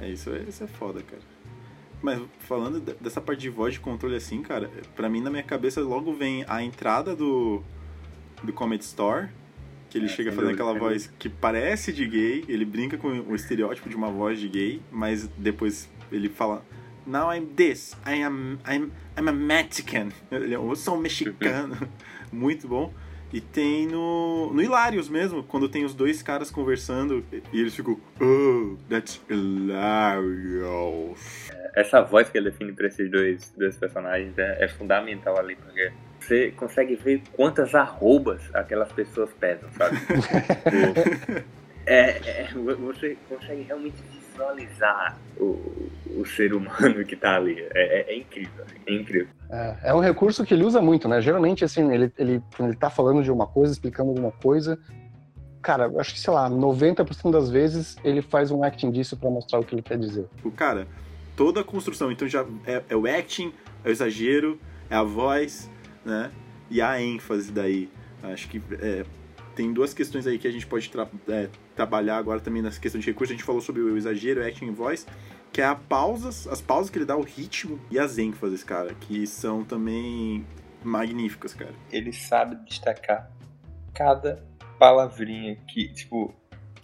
É 0.01 0.09
isso, 0.09 0.29
é, 0.29 0.39
isso 0.47 0.63
é 0.63 0.67
foda, 0.67 1.01
cara. 1.01 1.21
Mas 2.03 2.21
falando 2.39 2.79
de- 2.79 2.93
dessa 3.01 3.19
parte 3.21 3.39
de 3.39 3.49
voz 3.49 3.73
de 3.73 3.79
controle 3.79 4.15
assim, 4.15 4.43
cara, 4.43 4.69
pra 4.95 5.09
mim 5.09 5.21
na 5.21 5.31
minha 5.31 5.41
cabeça 5.41 5.81
logo 5.81 6.13
vem 6.13 6.45
a 6.47 6.61
entrada 6.61 7.15
do 7.15 7.63
do 8.43 8.51
Comedy 8.51 8.83
Store, 8.83 9.29
que 9.89 9.97
ele 9.97 10.07
É, 10.07 10.09
chega 10.09 10.29
fazendo 10.33 10.51
aquela 10.53 10.73
voz 10.77 11.09
que 11.17 11.29
parece 11.29 11.93
de 11.93 12.05
gay, 12.05 12.43
ele 12.49 12.65
brinca 12.65 12.97
com 12.97 13.07
o 13.07 13.33
estereótipo 13.33 13.87
de 13.87 13.95
uma 13.95 14.11
voz 14.11 14.37
de 14.37 14.49
gay, 14.49 14.81
mas 14.91 15.29
depois 15.37 15.89
ele 16.11 16.27
fala 16.27 16.65
Now 17.07 17.33
I'm 17.33 17.45
this, 17.55 17.95
I 18.05 18.21
am 18.21 18.59
I'm, 18.69 18.91
I'm 19.17 19.29
a 19.29 19.33
Mexican. 19.33 20.09
Ele 20.31 20.53
é, 20.53 20.57
Eu 20.57 20.75
sou 20.75 20.95
um 20.95 20.99
mexicano. 20.99 21.77
Muito 22.31 22.67
bom. 22.67 22.93
E 23.31 23.41
tem 23.41 23.87
no, 23.87 24.53
no 24.53 24.61
Hilarious 24.61 25.09
mesmo, 25.09 25.43
quando 25.43 25.67
tem 25.67 25.83
os 25.83 25.93
dois 25.93 26.21
caras 26.21 26.49
conversando 26.51 27.25
e 27.51 27.59
eles 27.59 27.75
ficam, 27.75 27.99
oh, 28.21 28.77
that's 28.89 29.19
hilarious. 29.29 31.19
Essa 31.75 32.01
voz 32.01 32.29
que 32.29 32.37
ele 32.37 32.51
define 32.51 32.71
pra 32.71 32.87
esses 32.87 33.09
dois, 33.09 33.51
dois 33.57 33.75
personagens 33.77 34.37
é, 34.37 34.63
é 34.63 34.67
fundamental 34.67 35.37
ali, 35.39 35.55
porque 35.55 35.91
você 36.19 36.51
consegue 36.51 36.95
ver 36.95 37.21
quantas 37.33 37.73
arrobas 37.73 38.41
aquelas 38.53 38.91
pessoas 38.91 39.31
pesam, 39.33 39.69
sabe? 39.77 39.97
Tipo, 40.69 41.43
é, 41.85 42.43
é, 42.43 42.47
você 42.79 43.17
consegue 43.27 43.63
realmente 43.63 43.97
visualizar 44.11 45.19
o, 45.37 45.89
o 46.17 46.25
ser 46.25 46.53
humano 46.53 47.03
que 47.05 47.15
tá 47.15 47.35
ali. 47.35 47.59
É, 47.73 47.99
é- 48.11 48.13
é 48.13 48.17
incrível, 48.17 48.65
é 48.85 48.93
incrível. 48.93 49.27
É, 49.49 49.77
é 49.89 49.93
um 49.93 49.99
recurso 49.99 50.45
que 50.45 50.53
ele 50.53 50.63
usa 50.63 50.81
muito, 50.81 51.07
né? 51.07 51.21
Geralmente, 51.21 51.65
assim, 51.65 51.91
ele, 51.93 52.11
ele, 52.17 52.41
quando 52.55 52.69
ele 52.69 52.77
tá 52.77 52.89
falando 52.89 53.21
de 53.23 53.31
uma 53.31 53.45
coisa, 53.45 53.73
explicando 53.73 54.09
alguma 54.09 54.31
coisa, 54.31 54.79
cara, 55.61 55.91
acho 55.99 56.13
que, 56.13 56.19
sei 56.19 56.33
lá, 56.33 56.49
90% 56.49 57.31
das 57.31 57.49
vezes 57.49 57.97
ele 58.03 58.21
faz 58.21 58.49
um 58.51 58.63
acting 58.63 58.91
disso 58.91 59.17
pra 59.17 59.29
mostrar 59.29 59.59
o 59.59 59.63
que 59.65 59.75
ele 59.75 59.81
quer 59.81 59.97
dizer. 59.97 60.25
O 60.43 60.51
cara, 60.51 60.87
toda 61.35 61.61
a 61.61 61.63
construção, 61.63 62.11
então 62.11 62.27
já 62.27 62.45
é, 62.65 62.83
é 62.89 62.95
o 62.95 63.05
acting, 63.07 63.53
é 63.83 63.89
o 63.89 63.91
exagero, 63.91 64.59
é 64.89 64.95
a 64.95 65.03
voz, 65.03 65.69
né? 66.05 66.31
E 66.69 66.81
a 66.81 67.01
ênfase 67.01 67.51
daí. 67.51 67.89
Acho 68.21 68.47
que 68.47 68.61
é, 68.79 69.05
tem 69.55 69.73
duas 69.73 69.93
questões 69.93 70.25
aí 70.25 70.39
que 70.39 70.47
a 70.47 70.51
gente 70.51 70.65
pode 70.65 70.89
tra- 70.89 71.09
é, 71.27 71.49
trabalhar 71.75 72.17
agora 72.17 72.39
também 72.39 72.61
nessa 72.61 72.79
questão 72.79 72.99
de 72.99 73.07
recurso. 73.07 73.33
A 73.33 73.35
gente 73.35 73.45
falou 73.45 73.61
sobre 73.61 73.81
o 73.81 73.97
exagero, 73.97 74.45
acting 74.45 74.67
e 74.67 74.71
voz, 74.71 75.05
que 75.51 75.61
é 75.61 75.65
a 75.65 75.75
pausas, 75.75 76.47
as 76.47 76.61
pausas 76.61 76.89
que 76.89 76.97
ele 76.97 77.05
dá, 77.05 77.17
o 77.17 77.21
ritmo 77.21 77.79
e 77.91 77.99
as 77.99 78.17
ênfases, 78.17 78.63
cara, 78.63 78.93
que 78.93 79.27
são 79.27 79.63
também 79.63 80.45
magníficas, 80.83 81.53
cara. 81.53 81.73
Ele 81.91 82.13
sabe 82.13 82.55
destacar 82.65 83.31
cada 83.93 84.43
palavrinha 84.79 85.55
que, 85.67 85.89
tipo, 85.93 86.33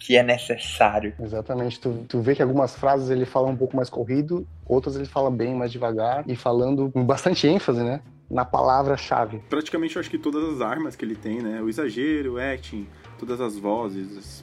que 0.00 0.16
é 0.16 0.22
necessário. 0.22 1.12
Exatamente. 1.20 1.78
Tu, 1.78 2.04
tu 2.08 2.20
vê 2.20 2.34
que 2.34 2.42
algumas 2.42 2.74
frases 2.74 3.10
ele 3.10 3.26
fala 3.26 3.48
um 3.48 3.56
pouco 3.56 3.76
mais 3.76 3.90
corrido, 3.90 4.46
outras 4.66 4.96
ele 4.96 5.04
fala 5.04 5.30
bem 5.30 5.54
mais 5.54 5.70
devagar 5.70 6.24
e 6.26 6.34
falando 6.34 6.90
com 6.90 7.04
bastante 7.04 7.46
ênfase, 7.46 7.82
né? 7.82 8.00
Na 8.30 8.44
palavra-chave. 8.44 9.42
praticamente 9.50 9.96
eu 9.96 10.00
acho 10.00 10.08
que 10.10 10.16
todas 10.18 10.42
as 10.54 10.60
armas 10.60 10.96
que 10.96 11.04
ele 11.04 11.14
tem, 11.16 11.42
né? 11.42 11.60
O 11.60 11.68
exagero, 11.68 12.34
o 12.34 12.38
acting, 12.38 12.88
todas 13.18 13.40
as 13.40 13.56
vozes, 13.58 14.42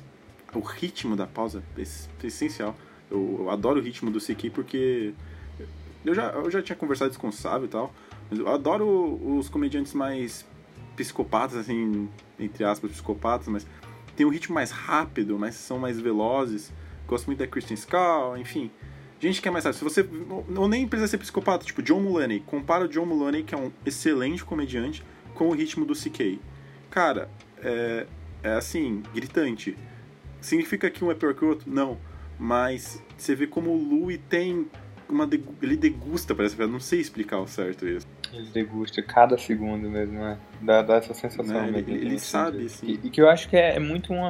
o 0.53 0.59
ritmo 0.59 1.15
da 1.15 1.25
pausa 1.25 1.63
é 1.77 1.81
es- 1.81 2.09
essencial. 2.23 2.75
Eu, 3.09 3.37
eu 3.39 3.49
adoro 3.49 3.79
o 3.79 3.83
ritmo 3.83 4.11
do 4.11 4.19
CQ 4.19 4.49
porque 4.51 5.13
eu 6.05 6.13
já, 6.13 6.27
eu 6.31 6.51
já 6.51 6.61
tinha 6.61 6.75
conversado 6.75 7.09
isso 7.11 7.19
com 7.19 7.29
o 7.29 7.33
Sábio 7.33 7.65
e 7.65 7.69
tal, 7.69 7.91
mas 8.29 8.39
eu 8.39 8.47
adoro 8.47 8.85
os 9.37 9.49
comediantes 9.49 9.93
mais 9.93 10.45
psicopatas, 10.95 11.57
assim, 11.57 12.09
entre 12.39 12.63
aspas, 12.63 12.91
psicopatas, 12.91 13.47
mas 13.47 13.65
tem 14.17 14.25
um 14.25 14.29
ritmo 14.29 14.55
mais 14.55 14.71
rápido, 14.71 15.37
mas 15.37 15.53
são 15.55 15.77
mais 15.77 15.99
velozes. 15.99 16.73
Gosto 17.07 17.27
muito 17.27 17.37
da 17.39 17.47
Kristen 17.47 17.77
Schaal, 17.77 18.35
enfim. 18.35 18.71
Gente 19.19 19.41
que 19.41 19.47
é 19.47 19.51
mais 19.51 19.63
rápido. 19.63 19.77
Se 19.77 19.83
você. 19.83 20.09
Não 20.49 20.67
nem 20.67 20.87
precisa 20.87 21.07
ser 21.07 21.19
psicopata, 21.19 21.63
tipo 21.63 21.83
John 21.83 22.01
Mulaney. 22.01 22.39
Compara 22.39 22.85
o 22.85 22.87
John 22.87 23.05
Mulaney, 23.05 23.43
que 23.43 23.53
é 23.53 23.57
um 23.57 23.71
excelente 23.85 24.43
comediante, 24.43 25.03
com 25.35 25.47
o 25.49 25.53
ritmo 25.53 25.85
do 25.85 25.93
CK. 25.93 26.39
Cara, 26.89 27.29
é, 27.59 28.07
é 28.41 28.53
assim, 28.53 29.03
gritante. 29.13 29.77
Significa 30.41 30.89
que 30.89 31.05
um 31.05 31.11
é 31.11 31.15
pior 31.15 31.35
que 31.35 31.45
o 31.45 31.49
outro? 31.49 31.71
Não. 31.71 31.99
Mas 32.39 33.01
você 33.15 33.35
vê 33.35 33.45
como 33.45 33.69
o 33.69 33.77
Louis 33.77 34.19
tem 34.27 34.67
uma. 35.09 35.25
degu- 35.27 35.55
Ele 35.61 35.75
degusta, 35.77 36.33
parece. 36.35 36.59
Eu 36.59 36.67
não 36.67 36.79
sei 36.79 36.99
explicar 36.99 37.39
o 37.39 37.47
certo 37.47 37.87
isso. 37.87 38.05
Ele 38.33 38.49
degusta 38.51 39.01
cada 39.01 39.37
segundo 39.37 39.89
mesmo, 39.89 40.19
né? 40.19 40.37
Dá, 40.61 40.81
dá 40.81 40.95
essa 40.95 41.13
sensação 41.13 41.65
Né? 41.65 41.71
mesmo. 41.71 41.77
Ele- 41.91 42.01
ele 42.05 42.15
assim, 42.15 42.25
sabe, 42.25 42.57
de- 42.59 42.65
assim. 42.65 42.87
E, 42.87 43.07
e 43.07 43.09
que 43.09 43.21
eu 43.21 43.29
acho 43.29 43.47
que 43.49 43.55
é, 43.55 43.75
é 43.75 43.79
muito 43.79 44.11
uma, 44.13 44.29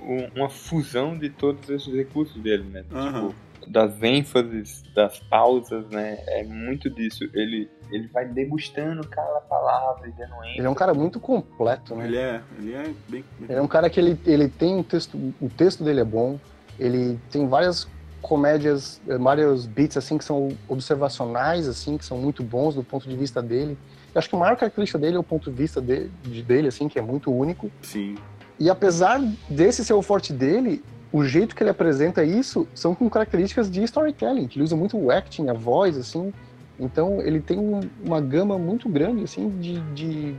um- 0.00 0.28
uma 0.36 0.48
fusão 0.48 1.16
de 1.16 1.30
todos 1.30 1.68
esses 1.70 1.92
recursos 1.92 2.40
dele, 2.42 2.64
né? 2.64 2.84
Aham. 2.92 3.28
Tipo, 3.30 3.70
das 3.70 4.02
ênfases, 4.02 4.82
das 4.94 5.20
pausas, 5.20 5.88
né? 5.88 6.18
É 6.26 6.42
muito 6.42 6.90
disso. 6.90 7.24
Ele, 7.32 7.70
ele 7.92 8.08
vai 8.08 8.26
degustando 8.26 9.06
cada 9.06 9.40
palavra 9.42 10.08
e 10.08 10.10
dando 10.12 10.34
ênfase. 10.34 10.58
Ele 10.58 10.66
é 10.66 10.70
um 10.70 10.74
cara 10.74 10.92
muito 10.92 11.20
completo, 11.20 11.94
né? 11.94 12.06
Ele 12.06 12.16
é. 12.16 12.42
Ele 12.58 12.74
é 12.74 12.90
bem. 13.08 13.24
Ele 13.40 13.52
é 13.52 13.62
um 13.62 13.68
cara 13.68 13.88
que 13.88 14.00
ele, 14.00 14.18
ele 14.26 14.48
tem 14.48 14.74
um 14.74 14.82
texto, 14.82 15.16
o 15.40 15.48
texto 15.48 15.84
dele 15.84 16.00
é 16.00 16.04
bom, 16.04 16.40
ele 16.78 17.18
tem 17.30 17.46
várias 17.48 17.88
comédias, 18.22 19.00
eh, 19.08 19.18
vários 19.18 19.66
beats 19.66 19.96
assim 19.96 20.16
que 20.16 20.24
são 20.24 20.48
observacionais 20.68 21.68
assim, 21.68 21.98
que 21.98 22.04
são 22.04 22.16
muito 22.16 22.42
bons 22.42 22.74
do 22.74 22.82
ponto 22.84 23.08
de 23.08 23.16
vista 23.16 23.42
dele. 23.42 23.76
Eu 24.14 24.18
acho 24.18 24.28
que 24.28 24.36
a 24.36 24.38
maior 24.38 24.56
característica 24.56 24.98
dele 24.98 25.16
é 25.16 25.18
o 25.18 25.22
ponto 25.24 25.50
de 25.50 25.56
vista 25.56 25.80
de- 25.80 26.08
de- 26.22 26.42
dele 26.42 26.68
assim, 26.68 26.88
que 26.88 26.98
é 26.98 27.02
muito 27.02 27.30
único. 27.32 27.70
Sim. 27.82 28.14
E 28.60 28.70
apesar 28.70 29.20
desse 29.50 29.84
ser 29.84 29.94
o 29.94 30.02
forte 30.02 30.32
dele, 30.32 30.82
o 31.12 31.24
jeito 31.24 31.54
que 31.54 31.62
ele 31.62 31.70
apresenta 31.70 32.22
isso 32.24 32.66
são 32.74 32.94
com 32.94 33.10
características 33.10 33.70
de 33.70 33.82
storytelling, 33.82 34.46
que 34.46 34.56
ele 34.58 34.64
usa 34.64 34.76
muito 34.76 34.96
o 34.96 35.10
acting, 35.10 35.48
a 35.48 35.52
voz 35.54 35.96
assim. 35.98 36.32
Então 36.78 37.20
ele 37.20 37.40
tem 37.40 37.58
um- 37.58 37.80
uma 38.04 38.20
gama 38.20 38.56
muito 38.58 38.88
grande 38.88 39.24
assim 39.24 39.48
de, 39.58 39.80
de, 39.94 40.34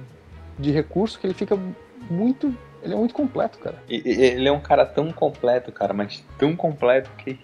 de 0.57 0.71
recurso 0.71 1.19
que 1.19 1.27
ele 1.27 1.33
fica 1.33 1.57
muito, 2.09 2.53
ele 2.81 2.93
é 2.93 2.97
muito 2.97 3.13
completo, 3.13 3.57
cara. 3.59 3.77
Ele 3.89 4.47
é 4.47 4.51
um 4.51 4.59
cara 4.59 4.85
tão 4.85 5.11
completo, 5.11 5.71
cara, 5.71 5.93
mas 5.93 6.23
tão 6.37 6.55
completo 6.55 7.09
que 7.17 7.39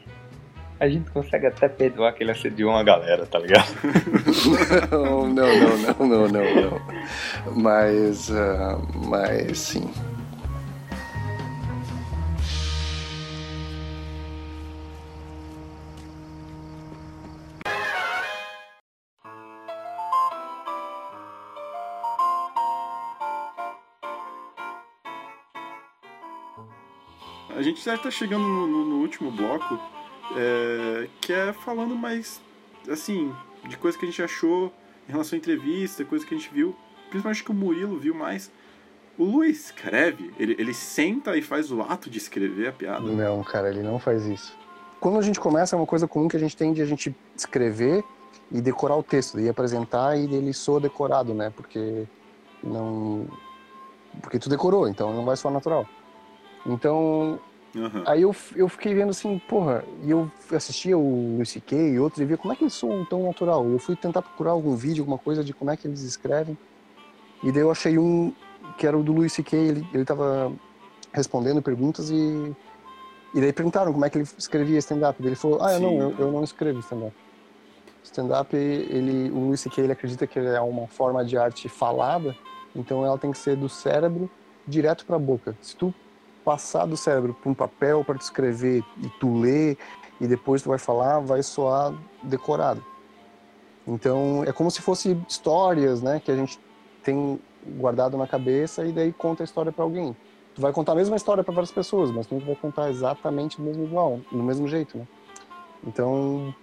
a 0.79 0.87
gente 0.87 1.09
consegue 1.11 1.47
até 1.47 1.67
perdoar 1.67 2.13
que 2.13 2.23
ele 2.23 2.31
assediou 2.31 2.71
uma 2.71 2.83
galera, 2.83 3.25
tá 3.25 3.37
ligado? 3.39 3.67
não, 4.91 5.27
não, 5.33 5.59
não, 5.59 5.77
não, 5.77 6.07
não, 6.07 6.27
não, 6.27 6.55
não. 6.61 6.81
Mas, 7.55 8.31
ah, 8.31 8.77
mas 9.07 9.57
sim. 9.59 9.91
A 27.55 27.61
gente 27.61 27.83
já 27.83 27.97
tá 27.97 28.11
chegando 28.11 28.43
no, 28.47 28.67
no- 28.67 28.85
no 28.85 28.95
último 29.01 29.31
bloco, 29.31 29.79
é, 30.35 31.07
que 31.21 31.33
é 31.33 31.53
falando 31.53 31.95
mais, 31.95 32.41
assim, 32.89 33.33
de 33.67 33.77
coisa 33.77 33.97
que 33.97 34.05
a 34.05 34.07
gente 34.07 34.21
achou 34.21 34.71
em 35.07 35.11
relação 35.11 35.35
à 35.35 35.39
entrevista, 35.39 36.05
coisa 36.05 36.25
que 36.25 36.33
a 36.33 36.37
gente 36.37 36.49
viu, 36.53 36.75
principalmente 37.09 37.43
que 37.43 37.51
o 37.51 37.53
Murilo 37.53 37.97
viu 37.97 38.13
mais. 38.13 38.51
O 39.17 39.23
Luiz 39.25 39.65
escreve, 39.65 40.31
ele, 40.39 40.55
ele 40.57 40.73
senta 40.73 41.35
e 41.35 41.41
faz 41.41 41.71
o 41.71 41.81
ato 41.81 42.09
de 42.09 42.17
escrever 42.17 42.69
a 42.69 42.71
piada. 42.71 43.11
Não, 43.11 43.43
cara, 43.43 43.69
ele 43.69 43.81
não 43.81 43.99
faz 43.99 44.25
isso. 44.25 44.57
Quando 44.99 45.17
a 45.17 45.21
gente 45.21 45.39
começa, 45.39 45.75
é 45.75 45.79
uma 45.79 45.85
coisa 45.85 46.07
comum 46.07 46.27
que 46.27 46.37
a 46.37 46.39
gente 46.39 46.55
tem 46.55 46.73
de 46.73 46.81
a 46.81 46.85
gente 46.85 47.15
escrever 47.35 48.03
e 48.51 48.61
decorar 48.61 48.95
o 48.95 49.03
texto, 49.03 49.39
e 49.39 49.47
apresentar 49.47 50.17
e 50.17 50.23
ele 50.23 50.53
soa 50.53 50.79
decorado, 50.79 51.33
né? 51.33 51.51
Porque 51.55 52.05
não. 52.63 53.27
Porque 54.21 54.39
tu 54.39 54.49
decorou, 54.49 54.87
então 54.87 55.13
não 55.13 55.23
vai 55.23 55.35
soar 55.35 55.53
natural. 55.53 55.85
Então, 56.65 57.39
Aham. 57.75 58.03
Aí 58.05 58.21
eu, 58.21 58.35
eu 58.55 58.67
fiquei 58.67 58.93
vendo 58.93 59.09
assim, 59.09 59.39
porra, 59.47 59.83
e 60.03 60.09
eu 60.09 60.31
assistia 60.51 60.97
o 60.97 61.35
Luis 61.37 61.49
C.K. 61.49 61.77
e 61.77 61.99
outros 61.99 62.19
e 62.19 62.25
via 62.25 62.37
como 62.37 62.51
é 62.51 62.55
que 62.55 62.63
eles 62.63 62.73
são 62.73 63.05
tão 63.05 63.23
natural. 63.23 63.65
Eu 63.67 63.77
fui 63.77 63.95
tentar 63.95 64.21
procurar 64.21 64.51
algum 64.51 64.75
vídeo, 64.75 65.03
alguma 65.03 65.17
coisa 65.17 65.43
de 65.43 65.53
como 65.53 65.69
é 65.69 65.77
que 65.77 65.87
eles 65.87 66.01
escrevem. 66.01 66.57
E 67.43 67.51
daí 67.51 67.61
eu 67.61 67.71
achei 67.71 67.97
um 67.97 68.33
que 68.77 68.87
era 68.87 68.97
o 68.97 69.03
do 69.03 69.13
Luis 69.13 69.33
C.K., 69.33 69.57
ele, 69.57 69.87
ele 69.93 70.05
tava 70.05 70.51
respondendo 71.13 71.61
perguntas 71.61 72.09
e... 72.09 72.55
E 73.31 73.39
daí 73.39 73.53
perguntaram 73.53 73.93
como 73.93 74.03
é 74.03 74.09
que 74.09 74.17
ele 74.17 74.27
escrevia 74.37 74.79
stand-up. 74.79 75.23
Ele 75.23 75.35
falou, 75.35 75.61
ah, 75.61 75.73
eu 75.73 75.79
não, 75.79 76.01
eu, 76.01 76.15
eu 76.17 76.31
não 76.31 76.43
escrevo 76.43 76.79
stand-up. 76.79 77.13
Stand-up, 78.03 78.55
ele, 78.55 79.29
o 79.29 79.47
Luis 79.47 79.61
C.K., 79.61 79.83
ele 79.83 79.91
acredita 79.91 80.25
que 80.25 80.39
é 80.39 80.59
uma 80.59 80.87
forma 80.87 81.23
de 81.23 81.37
arte 81.37 81.69
falada, 81.69 82.35
então 82.75 83.05
ela 83.05 83.19
tem 83.19 83.31
que 83.31 83.37
ser 83.37 83.55
do 83.55 83.69
cérebro 83.69 84.27
direto 84.67 85.05
pra 85.05 85.19
boca. 85.19 85.55
Se 85.61 85.75
tu 85.75 85.93
passar 86.43 86.85
do 86.85 86.97
cérebro 86.97 87.33
para 87.33 87.49
um 87.49 87.53
papel 87.53 88.03
para 88.03 88.15
tu 88.15 88.21
escrever 88.21 88.83
e 88.97 89.09
tu 89.19 89.39
ler 89.39 89.77
e 90.19 90.27
depois 90.27 90.61
tu 90.61 90.69
vai 90.69 90.77
falar, 90.77 91.19
vai 91.19 91.41
soar 91.43 91.93
decorado. 92.23 92.83
Então 93.87 94.43
é 94.45 94.51
como 94.51 94.69
se 94.69 94.81
fosse 94.81 95.17
histórias, 95.27 96.01
né, 96.01 96.21
que 96.23 96.31
a 96.31 96.35
gente 96.35 96.59
tem 97.03 97.39
guardado 97.77 98.17
na 98.17 98.27
cabeça 98.27 98.85
e 98.85 98.91
daí 98.91 99.11
conta 99.11 99.43
a 99.43 99.45
história 99.45 99.71
para 99.71 99.83
alguém. 99.83 100.15
Tu 100.55 100.61
vai 100.61 100.71
contar 100.71 100.93
a 100.93 100.95
mesma 100.95 101.15
história 101.15 101.43
para 101.43 101.53
várias 101.53 101.71
pessoas, 101.71 102.11
mas 102.11 102.27
tu 102.27 102.35
não 102.35 102.41
vai 102.41 102.55
contar 102.55 102.89
exatamente 102.89 103.61
mesmo 103.61 103.83
igual, 103.83 104.19
do 104.31 104.43
mesmo 104.43 104.67
jeito, 104.67 104.97
né? 104.97 105.07
Então 105.85 106.53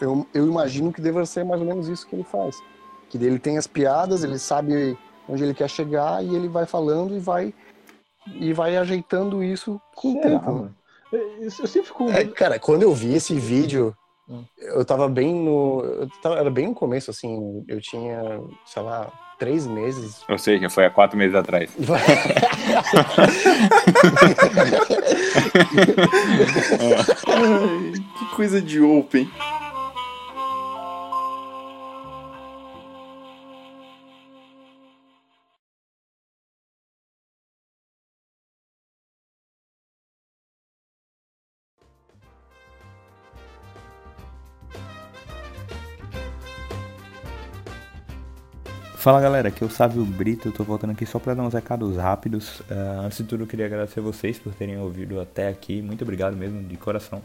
eu, 0.00 0.26
eu 0.32 0.46
imagino 0.46 0.92
que 0.92 1.00
deva 1.00 1.24
ser 1.26 1.44
mais 1.44 1.60
ou 1.60 1.66
menos 1.66 1.88
isso 1.88 2.06
que 2.06 2.14
ele 2.14 2.24
faz. 2.24 2.62
Que 3.08 3.18
ele 3.18 3.38
tem 3.38 3.58
as 3.58 3.66
piadas, 3.66 4.22
ele 4.22 4.38
sabe 4.38 4.96
onde 5.28 5.42
ele 5.42 5.54
quer 5.54 5.68
chegar 5.68 6.24
e 6.24 6.34
ele 6.34 6.48
vai 6.48 6.66
falando 6.66 7.14
e 7.14 7.18
vai 7.18 7.52
e 8.34 8.52
vai 8.52 8.76
ajeitando 8.76 9.42
isso 9.42 9.80
com 9.94 10.08
o 10.08 10.12
Será, 10.22 10.38
tempo. 10.38 10.52
mano? 10.52 10.74
Eu, 11.12 11.42
eu 11.44 11.50
sempre 11.50 11.82
fico. 11.88 12.10
É, 12.10 12.24
cara, 12.24 12.58
quando 12.58 12.82
eu 12.82 12.92
vi 12.92 13.14
esse 13.14 13.34
vídeo, 13.34 13.94
Hum. 14.28 14.42
eu 14.58 14.84
tava 14.84 15.08
bem 15.08 15.32
no. 15.32 15.80
eu 15.84 16.08
tava- 16.20 16.36
era 16.38 16.50
bem 16.50 16.66
no 16.66 16.74
começo, 16.74 17.12
assim. 17.12 17.64
Eu 17.68 17.80
tinha, 17.80 18.40
sei 18.64 18.82
lá, 18.82 19.08
três 19.38 19.68
meses. 19.68 20.24
Ou 20.28 20.36
seja, 20.36 20.68
foi 20.68 20.84
há 20.84 20.90
quatro 20.90 21.16
meses 21.16 21.36
atrás. 21.36 21.70
Que 28.18 28.24
coisa 28.34 28.60
de 28.60 28.80
open. 28.80 29.30
Fala 49.06 49.20
galera, 49.20 49.50
aqui 49.50 49.62
é 49.62 49.66
o 49.68 49.70
Sávio 49.70 50.04
Brito, 50.04 50.48
eu 50.48 50.52
tô 50.52 50.64
voltando 50.64 50.90
aqui 50.90 51.06
só 51.06 51.20
pra 51.20 51.32
dar 51.32 51.44
uns 51.44 51.54
recados 51.54 51.96
rápidos. 51.96 52.60
Ah, 52.68 53.02
antes 53.04 53.18
de 53.18 53.22
tudo, 53.22 53.44
eu 53.44 53.46
queria 53.46 53.66
agradecer 53.66 54.00
vocês 54.00 54.36
por 54.36 54.52
terem 54.52 54.76
ouvido 54.80 55.20
até 55.20 55.46
aqui, 55.46 55.80
muito 55.80 56.02
obrigado 56.02 56.36
mesmo, 56.36 56.60
de 56.64 56.76
coração. 56.76 57.22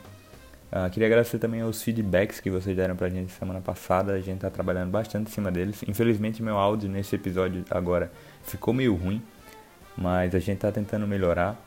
Ah, 0.72 0.88
queria 0.92 1.08
agradecer 1.08 1.40
também 1.40 1.62
aos 1.62 1.82
feedbacks 1.82 2.40
que 2.40 2.52
vocês 2.52 2.78
deram 2.78 2.96
pra 2.96 3.10
gente 3.10 3.32
semana 3.32 3.62
passada, 3.62 4.14
a 4.14 4.20
gente 4.20 4.42
tá 4.42 4.50
trabalhando 4.52 4.92
bastante 4.92 5.32
em 5.32 5.34
cima 5.34 5.50
deles. 5.50 5.84
Infelizmente, 5.88 6.44
meu 6.44 6.56
áudio 6.56 6.88
nesse 6.88 7.16
episódio 7.16 7.66
agora 7.72 8.12
ficou 8.44 8.76
meio 8.76 8.94
ruim, 8.94 9.20
mas 9.98 10.36
a 10.36 10.40
gente 10.40 10.60
tá 10.60 10.72
tentando 10.72 11.08
melhorar. 11.08 11.60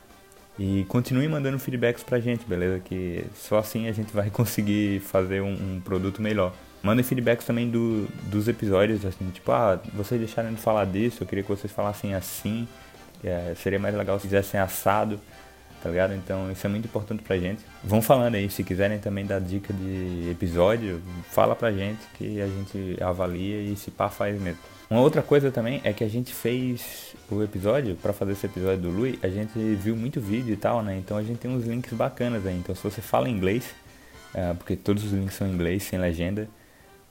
E 0.57 0.85
continue 0.87 1.27
mandando 1.27 1.59
feedbacks 1.59 2.05
pra 2.05 2.21
gente, 2.21 2.45
beleza? 2.45 2.79
Que 2.79 3.25
só 3.35 3.57
assim 3.57 3.89
a 3.89 3.91
gente 3.91 4.13
vai 4.13 4.29
conseguir 4.31 5.01
fazer 5.01 5.41
um, 5.41 5.75
um 5.75 5.81
produto 5.83 6.21
melhor. 6.21 6.53
Mandem 6.85 7.03
feedbacks 7.03 7.43
também 7.47 7.67
do, 7.67 8.07
dos 8.29 8.47
episódios, 8.47 9.03
assim, 9.03 9.27
tipo, 9.31 9.51
ah, 9.51 9.81
vocês 9.91 10.21
deixaram 10.21 10.53
de 10.53 10.61
falar 10.61 10.85
disso, 10.85 11.23
eu 11.23 11.27
queria 11.27 11.43
que 11.43 11.49
vocês 11.49 11.73
falassem 11.73 12.13
assim, 12.13 12.67
é, 13.23 13.55
seria 13.55 13.79
mais 13.79 13.95
legal 13.95 14.19
se 14.19 14.27
fizessem 14.27 14.59
assado, 14.59 15.19
tá 15.81 15.89
ligado? 15.89 16.13
Então 16.13 16.51
isso 16.51 16.63
é 16.63 16.69
muito 16.69 16.85
importante 16.85 17.23
pra 17.23 17.39
gente. 17.39 17.65
Vão 17.83 18.03
falando 18.03 18.35
aí, 18.35 18.47
se 18.51 18.63
quiserem 18.63 18.99
também 18.99 19.25
dar 19.25 19.41
dica 19.41 19.73
de 19.73 20.29
episódio, 20.29 21.01
fala 21.31 21.55
pra 21.55 21.71
gente 21.71 22.01
que 22.19 22.39
a 22.39 22.45
gente 22.45 23.01
avalia 23.01 23.63
e 23.63 23.75
se 23.75 23.89
pá 23.89 24.07
faz 24.07 24.39
mesmo. 24.39 24.59
Uma 24.87 25.01
outra 25.01 25.23
coisa 25.23 25.49
também 25.49 25.81
é 25.83 25.91
que 25.91 26.03
a 26.03 26.07
gente 26.07 26.35
fez 26.35 27.15
o 27.31 27.41
episódio, 27.41 27.95
pra 27.95 28.13
fazer 28.13 28.33
esse 28.33 28.45
episódio 28.45 28.83
do 28.83 28.89
Lui, 28.91 29.17
a 29.23 29.27
gente 29.27 29.57
viu 29.57 29.95
muito 29.95 30.21
vídeo 30.21 30.53
e 30.53 30.57
tal, 30.57 30.83
né? 30.83 30.95
Então 30.99 31.17
a 31.17 31.23
gente 31.23 31.39
tem 31.39 31.49
uns 31.49 31.65
links 31.65 31.93
bacanas 31.93 32.45
aí. 32.45 32.55
Então 32.55 32.75
se 32.75 32.83
você 32.83 33.01
fala 33.01 33.27
inglês, 33.27 33.73
é, 34.35 34.53
porque 34.53 34.75
todos 34.75 35.03
os 35.03 35.11
links 35.11 35.33
são 35.33 35.47
em 35.47 35.51
inglês, 35.51 35.81
sem 35.81 35.97
legenda. 35.97 36.47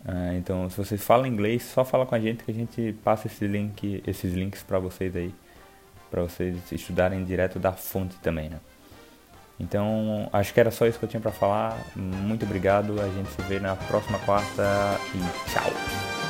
Ah, 0.07 0.35
então, 0.35 0.69
se 0.69 0.77
vocês 0.77 1.03
falam 1.03 1.27
inglês, 1.27 1.63
só 1.63 1.85
fala 1.85 2.05
com 2.05 2.15
a 2.15 2.21
gente 2.21 2.45
que 2.45 2.51
a 2.51 2.55
gente 2.55 2.95
passa 3.03 3.27
esse 3.27 3.47
link, 3.47 4.03
esses 4.07 4.35
links 4.35 4.63
para 4.63 4.79
vocês 4.79 5.17
aí, 5.17 5.35
para 6.11 6.23
vocês 6.23 6.57
estudarem 6.71 7.25
direto 7.25 7.59
da 7.59 7.73
fonte 7.73 8.17
também, 8.17 8.51
né? 8.51 8.61
Então, 9.59 10.29
acho 10.33 10.53
que 10.53 10.61
era 10.61 10.71
só 10.71 10.87
isso 10.87 10.99
que 10.99 11.05
eu 11.05 11.09
tinha 11.09 11.21
para 11.21 11.31
falar. 11.31 11.79
Muito 11.97 12.45
obrigado. 12.45 13.01
A 13.01 13.09
gente 13.09 13.31
se 13.31 13.43
vê 13.43 13.61
na 13.61 13.77
próxima 13.77 14.19
quarta 14.19 14.99
e 15.15 15.51
tchau. 15.51 16.24